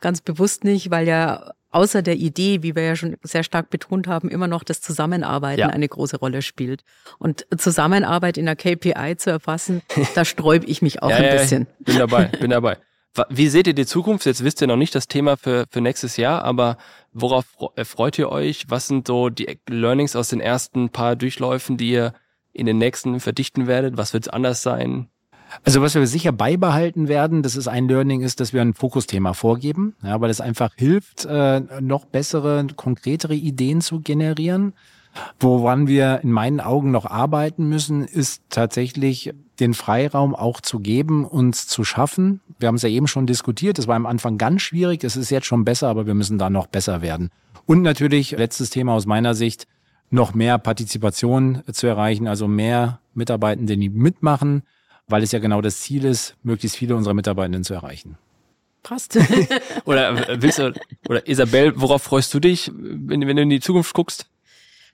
ganz 0.00 0.20
bewusst 0.20 0.64
nicht, 0.64 0.90
weil 0.90 1.06
ja 1.06 1.52
außer 1.70 2.02
der 2.02 2.16
Idee, 2.16 2.62
wie 2.62 2.74
wir 2.74 2.82
ja 2.82 2.96
schon 2.96 3.16
sehr 3.22 3.42
stark 3.42 3.70
betont 3.70 4.06
haben, 4.06 4.30
immer 4.30 4.48
noch 4.48 4.64
das 4.64 4.80
Zusammenarbeiten 4.80 5.60
ja. 5.60 5.68
eine 5.68 5.88
große 5.88 6.18
Rolle 6.18 6.42
spielt. 6.42 6.82
Und 7.18 7.46
Zusammenarbeit 7.56 8.38
in 8.38 8.46
der 8.46 8.56
KPI 8.56 9.16
zu 9.16 9.30
erfassen, 9.30 9.82
da 10.14 10.24
sträube 10.24 10.66
ich 10.66 10.80
mich 10.80 11.02
auch 11.02 11.10
ja, 11.10 11.16
ein 11.16 11.24
ja, 11.24 11.32
bisschen. 11.32 11.66
Bin 11.80 11.98
dabei, 11.98 12.26
bin 12.26 12.50
dabei. 12.50 12.78
Wie 13.28 13.48
seht 13.48 13.66
ihr 13.66 13.74
die 13.74 13.86
Zukunft? 13.86 14.26
Jetzt 14.26 14.44
wisst 14.44 14.60
ihr 14.60 14.66
noch 14.66 14.76
nicht 14.76 14.94
das 14.94 15.08
Thema 15.08 15.36
für, 15.36 15.66
für 15.70 15.80
nächstes 15.80 16.16
Jahr, 16.16 16.42
aber 16.44 16.76
worauf 17.12 17.44
freut 17.84 18.18
ihr 18.18 18.30
euch? 18.30 18.66
Was 18.68 18.88
sind 18.88 19.06
so 19.06 19.28
die 19.30 19.58
Learnings 19.68 20.16
aus 20.16 20.28
den 20.28 20.40
ersten 20.40 20.90
paar 20.90 21.16
Durchläufen, 21.16 21.76
die 21.76 21.90
ihr 21.90 22.12
in 22.52 22.66
den 22.66 22.78
nächsten 22.78 23.20
verdichten 23.20 23.66
werdet? 23.66 23.96
Was 23.96 24.12
wird 24.12 24.32
anders 24.32 24.62
sein? 24.62 25.08
Also 25.64 25.80
was 25.80 25.94
wir 25.94 26.06
sicher 26.06 26.32
beibehalten 26.32 27.08
werden, 27.08 27.42
das 27.42 27.56
ist 27.56 27.68
ein 27.68 27.88
Learning, 27.88 28.20
ist, 28.20 28.40
dass 28.40 28.52
wir 28.52 28.60
ein 28.62 28.74
Fokusthema 28.74 29.32
vorgeben, 29.32 29.94
ja, 30.02 30.20
weil 30.20 30.30
es 30.30 30.40
einfach 30.40 30.70
hilft, 30.76 31.24
äh, 31.24 31.60
noch 31.80 32.04
bessere, 32.04 32.66
konkretere 32.74 33.34
Ideen 33.34 33.80
zu 33.80 34.00
generieren. 34.00 34.74
Woran 35.38 35.86
wir 35.86 36.20
in 36.22 36.32
meinen 36.32 36.60
Augen 36.60 36.90
noch 36.90 37.06
arbeiten 37.06 37.68
müssen, 37.68 38.04
ist 38.04 38.42
tatsächlich 38.50 39.32
den 39.60 39.74
Freiraum 39.74 40.34
auch 40.34 40.60
zu 40.60 40.80
geben, 40.80 41.24
uns 41.24 41.66
zu 41.66 41.84
schaffen. 41.84 42.40
Wir 42.58 42.68
haben 42.68 42.76
es 42.76 42.82
ja 42.82 42.88
eben 42.88 43.06
schon 43.06 43.26
diskutiert, 43.26 43.78
es 43.78 43.86
war 43.86 43.96
am 43.96 44.06
Anfang 44.06 44.38
ganz 44.38 44.62
schwierig, 44.62 45.04
es 45.04 45.16
ist 45.16 45.30
jetzt 45.30 45.46
schon 45.46 45.64
besser, 45.64 45.88
aber 45.88 46.06
wir 46.06 46.14
müssen 46.14 46.38
da 46.38 46.50
noch 46.50 46.66
besser 46.66 47.02
werden. 47.02 47.30
Und 47.66 47.82
natürlich, 47.82 48.32
letztes 48.32 48.70
Thema 48.70 48.92
aus 48.92 49.06
meiner 49.06 49.34
Sicht, 49.34 49.66
noch 50.10 50.34
mehr 50.34 50.58
Partizipation 50.58 51.62
zu 51.72 51.86
erreichen, 51.86 52.28
also 52.28 52.46
mehr 52.46 53.00
Mitarbeitende, 53.14 53.76
die 53.76 53.88
mitmachen, 53.88 54.62
weil 55.08 55.22
es 55.22 55.32
ja 55.32 55.38
genau 55.38 55.60
das 55.60 55.80
Ziel 55.80 56.04
ist, 56.04 56.36
möglichst 56.42 56.76
viele 56.76 56.94
unserer 56.96 57.14
Mitarbeitenden 57.14 57.64
zu 57.64 57.74
erreichen. 57.74 58.18
Passt. 58.82 59.18
oder 59.84 60.40
willst 60.40 60.60
du, 60.60 60.72
oder 61.08 61.26
Isabel, 61.26 61.72
worauf 61.76 62.02
freust 62.02 62.32
du 62.34 62.40
dich, 62.40 62.70
wenn, 62.72 63.26
wenn 63.26 63.36
du 63.36 63.42
in 63.42 63.50
die 63.50 63.60
Zukunft 63.60 63.94
guckst? 63.94 64.26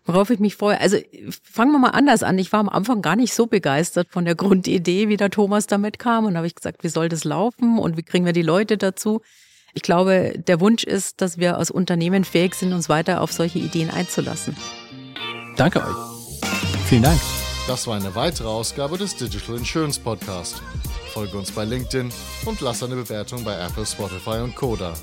Worauf 0.05 0.31
ich 0.31 0.41
mich 0.41 0.57
freue, 0.57 0.81
also 0.81 0.97
fangen 1.43 1.71
wir 1.71 1.79
mal 1.79 1.91
anders 1.91 2.23
an. 2.23 2.38
Ich 2.38 2.53
war 2.53 2.61
am 2.61 2.69
Anfang 2.69 3.03
gar 3.03 3.15
nicht 3.15 3.35
so 3.35 3.47
begeistert 3.47 4.09
von 4.11 4.25
der 4.25 4.35
Grundidee, 4.35 5.09
wie 5.09 5.17
der 5.17 5.31
Thomas 5.31 5.67
damit 5.67 5.99
kam. 5.99 6.25
Und 6.25 6.37
habe 6.37 6.47
ich 6.47 6.57
gesagt, 6.57 6.83
wie 6.83 6.88
soll 6.88 7.09
das 7.09 7.25
laufen 7.25 7.79
und 7.79 7.97
wie 7.97 8.03
kriegen 8.03 8.25
wir 8.25 8.33
die 8.33 8.43
Leute 8.43 8.77
dazu? 8.77 9.21
Ich 9.75 9.83
glaube, 9.83 10.35
der 10.37 10.61
Wunsch 10.61 10.85
ist, 10.85 11.21
dass 11.21 11.38
wir 11.38 11.57
als 11.57 11.71
Unternehmen 11.71 12.25
fähig 12.25 12.55
sind, 12.55 12.73
uns 12.73 12.88
weiter 12.88 13.21
auf 13.21 13.33
solche 13.33 13.59
Ideen 13.59 13.91
einzulassen. 13.91 14.57
Danke 15.57 15.81
euch. 15.81 15.97
Vielen 16.87 17.03
Dank. 17.03 17.21
Das 17.69 17.87
war 17.87 17.97
eine 17.97 18.15
weitere 18.15 18.49
Ausgabe 18.49 18.99
des 18.99 19.17
Digital 19.17 19.57
Insurance 19.57 20.01
Podcast. 20.01 20.61
Folge 21.12 21.38
uns 21.38 21.53
bei 21.53 21.65
LinkedIn 21.65 22.11
und 22.45 22.61
lass 22.61 22.83
eine 22.83 22.97
Bewertung 22.97 23.45
bei 23.45 23.55
Apple, 23.55 23.87
Spotify 23.87 24.41
und 24.43 24.57
Koda. 24.57 24.95